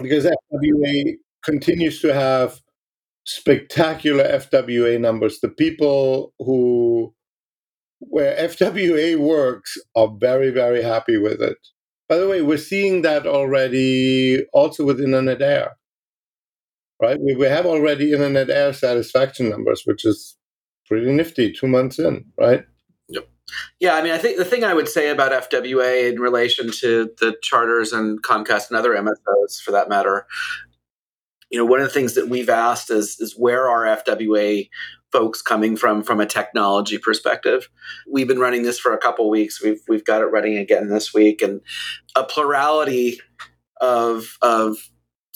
Because 0.00 0.24
FWA 0.24 1.14
continues 1.44 2.00
to 2.00 2.14
have 2.14 2.60
spectacular 3.24 4.24
FWA 4.24 5.00
numbers. 5.00 5.40
The 5.40 5.48
people 5.48 6.32
who 6.38 7.14
where 8.00 8.48
FWA 8.48 9.18
works 9.18 9.76
are 9.94 10.08
very, 10.18 10.50
very 10.50 10.82
happy 10.82 11.18
with 11.18 11.42
it. 11.42 11.58
By 12.10 12.18
the 12.18 12.26
way, 12.26 12.42
we're 12.42 12.58
seeing 12.58 13.02
that 13.02 13.24
already 13.24 14.44
also 14.52 14.84
with 14.84 15.00
Internet 15.00 15.40
Air. 15.40 15.76
Right? 17.00 17.16
We, 17.20 17.36
we 17.36 17.46
have 17.46 17.66
already 17.66 18.12
Internet 18.12 18.50
Air 18.50 18.72
satisfaction 18.72 19.48
numbers, 19.48 19.82
which 19.84 20.04
is 20.04 20.36
pretty 20.86 21.12
nifty 21.12 21.52
two 21.52 21.68
months 21.68 22.00
in, 22.00 22.24
right? 22.36 22.64
Yep. 23.10 23.28
Yeah, 23.78 23.94
I 23.94 24.02
mean, 24.02 24.10
I 24.10 24.18
think 24.18 24.38
the 24.38 24.44
thing 24.44 24.64
I 24.64 24.74
would 24.74 24.88
say 24.88 25.10
about 25.10 25.50
FWA 25.50 26.10
in 26.12 26.20
relation 26.20 26.72
to 26.72 27.10
the 27.20 27.36
charters 27.42 27.92
and 27.92 28.20
Comcast 28.24 28.70
and 28.70 28.76
other 28.76 28.90
MSOs, 28.90 29.60
for 29.64 29.70
that 29.70 29.88
matter, 29.88 30.26
you 31.48 31.58
know, 31.58 31.64
one 31.64 31.78
of 31.78 31.86
the 31.86 31.94
things 31.94 32.14
that 32.14 32.28
we've 32.28 32.50
asked 32.50 32.90
is 32.90 33.20
is 33.20 33.38
where 33.38 33.68
are 33.68 33.84
FWA 33.84 34.68
folks 35.12 35.42
coming 35.42 35.76
from 35.76 36.02
from 36.02 36.20
a 36.20 36.26
technology 36.26 36.98
perspective. 36.98 37.68
We've 38.10 38.28
been 38.28 38.38
running 38.38 38.62
this 38.62 38.78
for 38.78 38.94
a 38.94 38.98
couple 38.98 39.28
weeks. 39.28 39.62
We've 39.62 39.80
we've 39.88 40.04
got 40.04 40.22
it 40.22 40.26
running 40.26 40.56
again 40.56 40.88
this 40.88 41.12
week, 41.12 41.42
and 41.42 41.60
a 42.16 42.24
plurality 42.24 43.20
of 43.80 44.36
of 44.42 44.76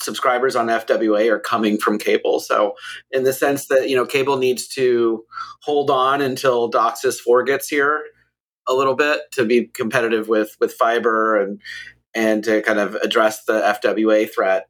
subscribers 0.01 0.57
on 0.57 0.67
FWA 0.67 1.31
are 1.31 1.41
coming 1.41 1.79
from 1.79 1.99
cable. 1.99 2.41
So, 2.41 2.75
in 3.11 3.25
the 3.25 3.33
sense 3.33 3.69
that 3.69 3.89
you 3.89 3.97
know, 3.97 4.07
cable 4.07 4.37
needs 4.37 4.69
to 4.69 5.25
hold 5.63 5.91
on 5.91 6.21
until 6.21 6.71
DOCSIS 6.71 7.19
four 7.19 7.43
gets 7.43 7.69
here 7.69 8.03
a 8.67 8.75
little 8.75 8.95
bit 8.95 9.21
to 9.33 9.45
be 9.45 9.67
competitive 9.67 10.29
with 10.29 10.57
with 10.61 10.73
fiber 10.73 11.41
and 11.41 11.61
and 12.15 12.45
to 12.45 12.63
kind 12.63 12.79
of 12.79 12.95
address 12.97 13.45
the 13.45 13.61
FWA 13.61 14.33
threat 14.33 14.69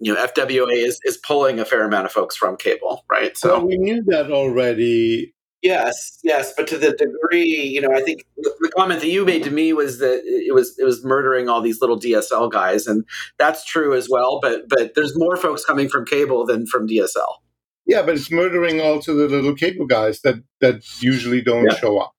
you 0.00 0.12
know 0.12 0.26
FWA 0.26 0.72
is 0.72 1.00
is 1.04 1.16
pulling 1.16 1.58
a 1.58 1.64
fair 1.64 1.84
amount 1.84 2.06
of 2.06 2.12
folks 2.12 2.36
from 2.36 2.56
cable, 2.56 3.04
right? 3.10 3.36
So 3.36 3.58
well, 3.58 3.66
we 3.66 3.78
knew 3.78 4.02
that 4.06 4.30
already. 4.30 5.34
Yes, 5.62 6.18
yes, 6.22 6.52
but 6.56 6.68
to 6.68 6.78
the 6.78 6.92
degree, 6.92 7.72
you 7.74 7.80
know, 7.80 7.90
I 7.92 8.00
think 8.02 8.24
the 8.36 8.70
comment 8.76 9.00
that 9.00 9.08
you 9.08 9.24
made 9.24 9.42
to 9.44 9.50
me 9.50 9.72
was 9.72 9.98
that 9.98 10.22
it 10.24 10.54
was 10.54 10.78
it 10.78 10.84
was 10.84 11.04
murdering 11.04 11.48
all 11.48 11.60
these 11.62 11.80
little 11.80 11.98
DSL 11.98 12.52
guys, 12.52 12.86
and 12.86 13.04
that's 13.38 13.64
true 13.64 13.94
as 13.94 14.08
well. 14.08 14.38
But 14.40 14.68
but 14.68 14.94
there's 14.94 15.18
more 15.18 15.36
folks 15.36 15.64
coming 15.64 15.88
from 15.88 16.04
cable 16.04 16.44
than 16.44 16.66
from 16.66 16.86
DSL. 16.86 17.38
Yeah, 17.86 18.02
but 18.02 18.16
it's 18.16 18.30
murdering 18.30 18.80
also 18.80 19.14
the 19.14 19.28
little 19.28 19.54
cable 19.54 19.86
guys 19.86 20.20
that 20.22 20.36
that 20.60 20.82
usually 21.00 21.40
don't 21.40 21.64
yeah. 21.64 21.76
show 21.76 21.98
up, 21.98 22.12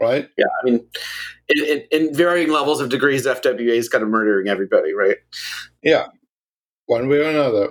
right? 0.00 0.28
Yeah, 0.36 0.46
I 0.60 0.64
mean, 0.64 0.86
in, 1.48 1.64
in, 1.64 1.82
in 1.90 2.14
varying 2.14 2.50
levels 2.50 2.80
of 2.80 2.90
degrees, 2.90 3.26
FWA 3.26 3.74
is 3.74 3.88
kind 3.88 4.04
of 4.04 4.10
murdering 4.10 4.48
everybody, 4.48 4.92
right? 4.92 5.16
Yeah, 5.82 6.08
one 6.92 7.08
way 7.08 7.18
or 7.18 7.30
another. 7.30 7.70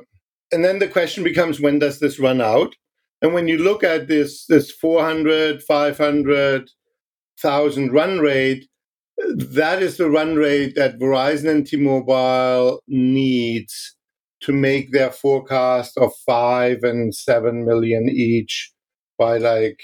And 0.52 0.66
then 0.66 0.80
the 0.80 0.88
question 0.88 1.24
becomes 1.24 1.62
when 1.62 1.80
does 1.80 2.00
this 2.00 2.20
run 2.20 2.42
out? 2.42 2.76
And 3.22 3.34
when 3.34 3.48
you 3.48 3.58
look 3.58 3.84
at 3.84 4.08
this 4.08 4.46
this 4.48 4.72
400, 4.72 5.64
500,000 5.64 7.94
run 7.94 8.20
rate, 8.20 8.68
that 9.62 9.82
is 9.84 9.98
the 9.98 10.10
run 10.10 10.36
rate 10.36 10.74
that 10.76 11.00
Verizon 11.00 11.50
and 11.50 11.68
T-Mobile 11.68 12.82
needs 12.88 13.96
to 14.42 14.52
make 14.52 14.92
their 14.92 15.12
forecast 15.12 15.98
of 15.98 16.12
5 16.26 16.84
and 16.84 17.14
7 17.14 17.64
million 17.64 18.10
each 18.10 18.72
by 19.20 19.38
like 19.38 19.80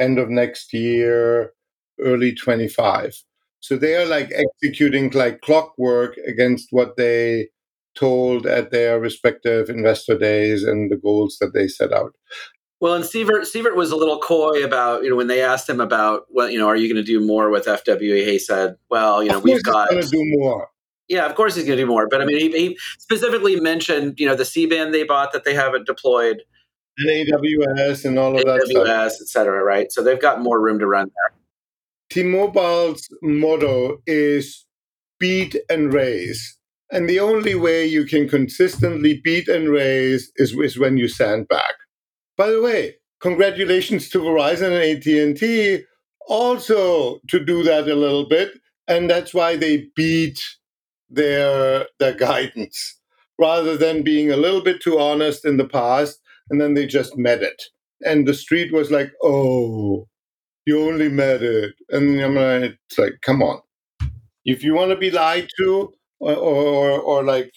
end 0.00 0.18
of 0.18 0.28
next 0.28 0.72
year, 0.72 1.52
early 2.00 2.34
25. 2.34 3.14
So 3.60 3.76
they 3.76 3.94
are 3.94 4.06
like 4.06 4.32
executing 4.32 5.10
like 5.10 5.40
clockwork 5.42 6.16
against 6.26 6.72
what 6.72 6.96
they 6.96 7.46
told 7.94 8.46
at 8.46 8.70
their 8.70 8.98
respective 8.98 9.68
investor 9.68 10.16
days 10.18 10.64
and 10.64 10.90
the 10.90 10.96
goals 10.96 11.38
that 11.40 11.52
they 11.52 11.68
set 11.68 11.92
out. 11.92 12.14
Well, 12.80 12.94
and 12.94 13.04
Sievert, 13.04 13.42
Sievert 13.42 13.76
was 13.76 13.92
a 13.92 13.96
little 13.96 14.18
coy 14.18 14.64
about, 14.64 15.04
you 15.04 15.10
know, 15.10 15.14
when 15.14 15.28
they 15.28 15.40
asked 15.40 15.68
him 15.68 15.80
about, 15.80 16.24
well, 16.30 16.50
you 16.50 16.58
know, 16.58 16.66
are 16.66 16.74
you 16.74 16.92
going 16.92 17.04
to 17.04 17.06
do 17.06 17.24
more 17.24 17.48
with 17.48 17.66
FWA? 17.66 18.26
He 18.26 18.40
said, 18.40 18.74
well, 18.90 19.22
you 19.22 19.30
know, 19.30 19.38
we've 19.38 19.62
got. 19.62 19.90
going 19.90 20.02
to 20.02 20.08
do 20.08 20.24
more. 20.38 20.68
Yeah, 21.08 21.26
of 21.26 21.34
course 21.34 21.54
he's 21.54 21.64
going 21.64 21.76
to 21.76 21.82
do 21.84 21.86
more. 21.86 22.08
But 22.08 22.22
I 22.22 22.24
mean, 22.24 22.40
he, 22.40 22.50
he, 22.50 22.78
specifically 22.98 23.60
mentioned, 23.60 24.18
you 24.18 24.26
know, 24.26 24.34
the 24.34 24.44
C 24.44 24.66
band 24.66 24.92
they 24.92 25.04
bought 25.04 25.32
that 25.32 25.44
they 25.44 25.54
haven't 25.54 25.86
deployed, 25.86 26.42
and 26.98 27.08
AWS 27.08 28.04
and 28.04 28.18
all 28.18 28.36
of 28.36 28.44
AWS, 28.44 28.44
that 28.44 28.74
AWS, 28.74 29.20
et 29.20 29.28
cetera, 29.28 29.62
right? 29.62 29.92
So 29.92 30.02
they've 30.02 30.20
got 30.20 30.42
more 30.42 30.60
room 30.60 30.78
to 30.78 30.86
run 30.86 31.06
there. 31.06 31.38
T-Mobile's 32.10 33.08
motto 33.22 34.02
is 34.06 34.66
beat 35.18 35.56
and 35.70 35.92
raise. 35.92 36.58
And 36.92 37.08
the 37.08 37.20
only 37.20 37.54
way 37.56 37.86
you 37.86 38.04
can 38.04 38.28
consistently 38.28 39.20
beat 39.24 39.48
and 39.48 39.70
raise 39.70 40.30
is, 40.36 40.52
is 40.52 40.78
when 40.78 40.98
you 40.98 41.08
sandbag. 41.08 41.74
By 42.36 42.50
the 42.50 42.62
way, 42.62 42.96
congratulations 43.20 44.10
to 44.10 44.18
Verizon 44.20 44.72
and 44.72 45.06
AT&T 45.06 45.84
also 46.28 47.20
to 47.28 47.44
do 47.44 47.62
that 47.64 47.88
a 47.88 47.94
little 47.94 48.28
bit, 48.28 48.52
and 48.88 49.10
that's 49.10 49.34
why 49.34 49.56
they 49.56 49.88
beat 49.96 50.40
their 51.10 51.86
their 51.98 52.14
guidance 52.14 52.98
rather 53.38 53.76
than 53.76 54.02
being 54.02 54.30
a 54.30 54.36
little 54.36 54.62
bit 54.62 54.80
too 54.82 54.98
honest 54.98 55.44
in 55.44 55.56
the 55.56 55.68
past, 55.68 56.20
and 56.50 56.60
then 56.60 56.74
they 56.74 56.86
just 56.86 57.16
met 57.16 57.42
it. 57.42 57.62
And 58.04 58.26
the 58.26 58.34
street 58.34 58.72
was 58.72 58.90
like, 58.90 59.12
"Oh, 59.22 60.08
you 60.66 60.82
only 60.88 61.08
met 61.08 61.42
it," 61.42 61.74
and 61.90 62.20
I'm 62.20 62.36
like, 62.36 62.78
"It's 62.88 62.98
like, 62.98 63.20
come 63.22 63.42
on." 63.42 63.60
If 64.44 64.64
you 64.64 64.74
want 64.74 64.90
to 64.90 64.96
be 64.96 65.10
lied 65.10 65.48
to, 65.58 65.92
or, 66.30 67.00
or, 67.00 67.24
like 67.24 67.52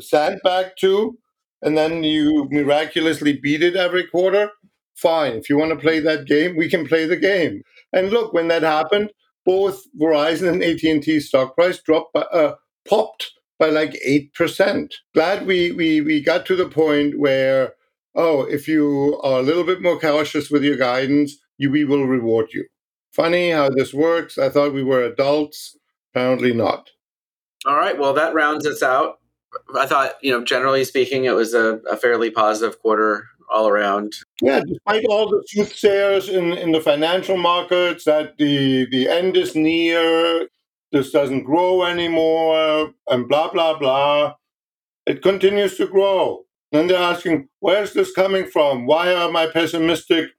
sandbag 0.00 0.72
to, 0.80 1.18
and 1.62 1.76
then 1.76 2.02
you 2.02 2.48
miraculously 2.50 3.38
beat 3.38 3.62
it 3.62 3.76
every 3.76 4.06
quarter, 4.06 4.50
fine. 4.94 5.32
If 5.32 5.48
you 5.50 5.56
want 5.58 5.70
to 5.72 5.76
play 5.78 6.00
that 6.00 6.26
game, 6.26 6.56
we 6.56 6.68
can 6.68 6.86
play 6.86 7.06
the 7.06 7.16
game. 7.16 7.62
And 7.92 8.10
look, 8.10 8.32
when 8.32 8.48
that 8.48 8.62
happened, 8.62 9.10
both 9.44 9.82
Verizon 10.00 10.48
and 10.52 10.62
AT&T 10.62 11.20
stock 11.20 11.54
price 11.54 11.80
dropped 11.80 12.12
by, 12.12 12.22
uh, 12.22 12.54
popped 12.88 13.32
by 13.58 13.70
like 13.70 13.96
8%. 14.06 14.92
Glad 15.14 15.46
we, 15.46 15.72
we, 15.72 16.00
we 16.00 16.20
got 16.20 16.46
to 16.46 16.56
the 16.56 16.68
point 16.68 17.18
where, 17.18 17.74
oh, 18.14 18.42
if 18.42 18.68
you 18.68 19.20
are 19.22 19.40
a 19.40 19.42
little 19.42 19.64
bit 19.64 19.80
more 19.80 19.98
cautious 19.98 20.50
with 20.50 20.64
your 20.64 20.76
guidance, 20.76 21.36
you, 21.58 21.70
we 21.70 21.84
will 21.84 22.06
reward 22.06 22.48
you. 22.52 22.66
Funny 23.12 23.50
how 23.50 23.70
this 23.70 23.94
works. 23.94 24.36
I 24.36 24.50
thought 24.50 24.74
we 24.74 24.82
were 24.82 25.02
adults. 25.02 25.76
Apparently 26.12 26.52
not. 26.52 26.90
All 27.66 27.76
right. 27.76 27.98
Well, 27.98 28.14
that 28.14 28.34
rounds 28.34 28.66
us 28.66 28.82
out. 28.82 29.18
I 29.74 29.86
thought, 29.86 30.14
you 30.22 30.30
know, 30.30 30.44
generally 30.44 30.84
speaking, 30.84 31.24
it 31.24 31.32
was 31.34 31.54
a, 31.54 31.80
a 31.90 31.96
fairly 31.96 32.30
positive 32.30 32.80
quarter 32.80 33.26
all 33.50 33.68
around. 33.68 34.12
Yeah, 34.42 34.60
despite 34.66 35.04
all 35.06 35.28
the 35.28 35.42
soothsayers 35.46 36.28
in, 36.28 36.52
in 36.52 36.72
the 36.72 36.80
financial 36.80 37.36
markets 37.36 38.04
that 38.04 38.38
the, 38.38 38.86
the 38.90 39.08
end 39.08 39.36
is 39.36 39.54
near, 39.54 40.48
this 40.92 41.10
doesn't 41.10 41.44
grow 41.44 41.84
anymore, 41.84 42.92
and 43.08 43.28
blah, 43.28 43.50
blah, 43.50 43.78
blah, 43.78 44.34
it 45.06 45.22
continues 45.22 45.76
to 45.76 45.86
grow. 45.86 46.44
Then 46.72 46.88
they're 46.88 46.98
asking, 46.98 47.48
where's 47.60 47.92
this 47.92 48.12
coming 48.12 48.46
from? 48.46 48.86
Why 48.86 49.14
are 49.14 49.30
my 49.30 49.46
pessimistic 49.46 50.30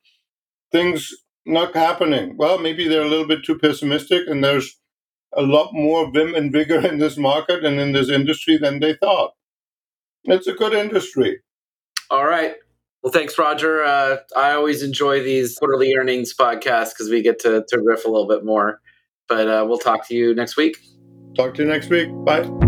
things 0.72 1.14
not 1.46 1.74
happening? 1.74 2.36
Well, 2.38 2.60
maybe 2.60 2.88
they're 2.88 3.02
a 3.06 3.10
little 3.10 3.28
bit 3.28 3.44
too 3.46 3.58
pessimistic, 3.58 4.28
and 4.28 4.44
there's 4.44 4.78
a 5.36 5.42
lot 5.42 5.74
more 5.74 6.12
vim 6.12 6.36
and 6.36 6.52
vigor 6.52 6.86
in 6.86 7.00
this 7.00 7.18
market 7.18 7.64
and 7.66 7.80
in 7.80 7.92
this 7.92 8.10
industry 8.10 8.58
than 8.58 8.80
they 8.80 8.94
thought. 8.94 9.32
It's 10.24 10.48
a 10.48 10.54
good 10.54 10.74
industry. 10.74 11.42
All 12.10 12.26
right. 12.26 12.56
Well, 13.04 13.14
thanks, 13.14 13.38
Roger. 13.38 13.84
Uh, 13.84 14.18
I 14.36 14.52
always 14.52 14.84
enjoy 14.84 15.24
these 15.24 15.58
quarterly 15.58 15.94
earnings 15.96 16.34
podcasts 16.34 16.90
because 16.90 17.10
we 17.10 17.22
get 17.22 17.40
to, 17.40 17.64
to 17.70 17.82
riff 17.84 18.06
a 18.06 18.10
little 18.10 18.28
bit 18.28 18.44
more. 18.44 18.82
But 19.30 19.48
uh, 19.48 19.66
we'll 19.68 19.78
talk 19.78 20.08
to 20.08 20.16
you 20.16 20.34
next 20.34 20.58
week. 20.58 20.78
Talk 21.36 21.54
to 21.56 21.64
you 21.64 21.70
next 21.70 21.90
week. 21.90 22.10
Bye. 22.26 22.67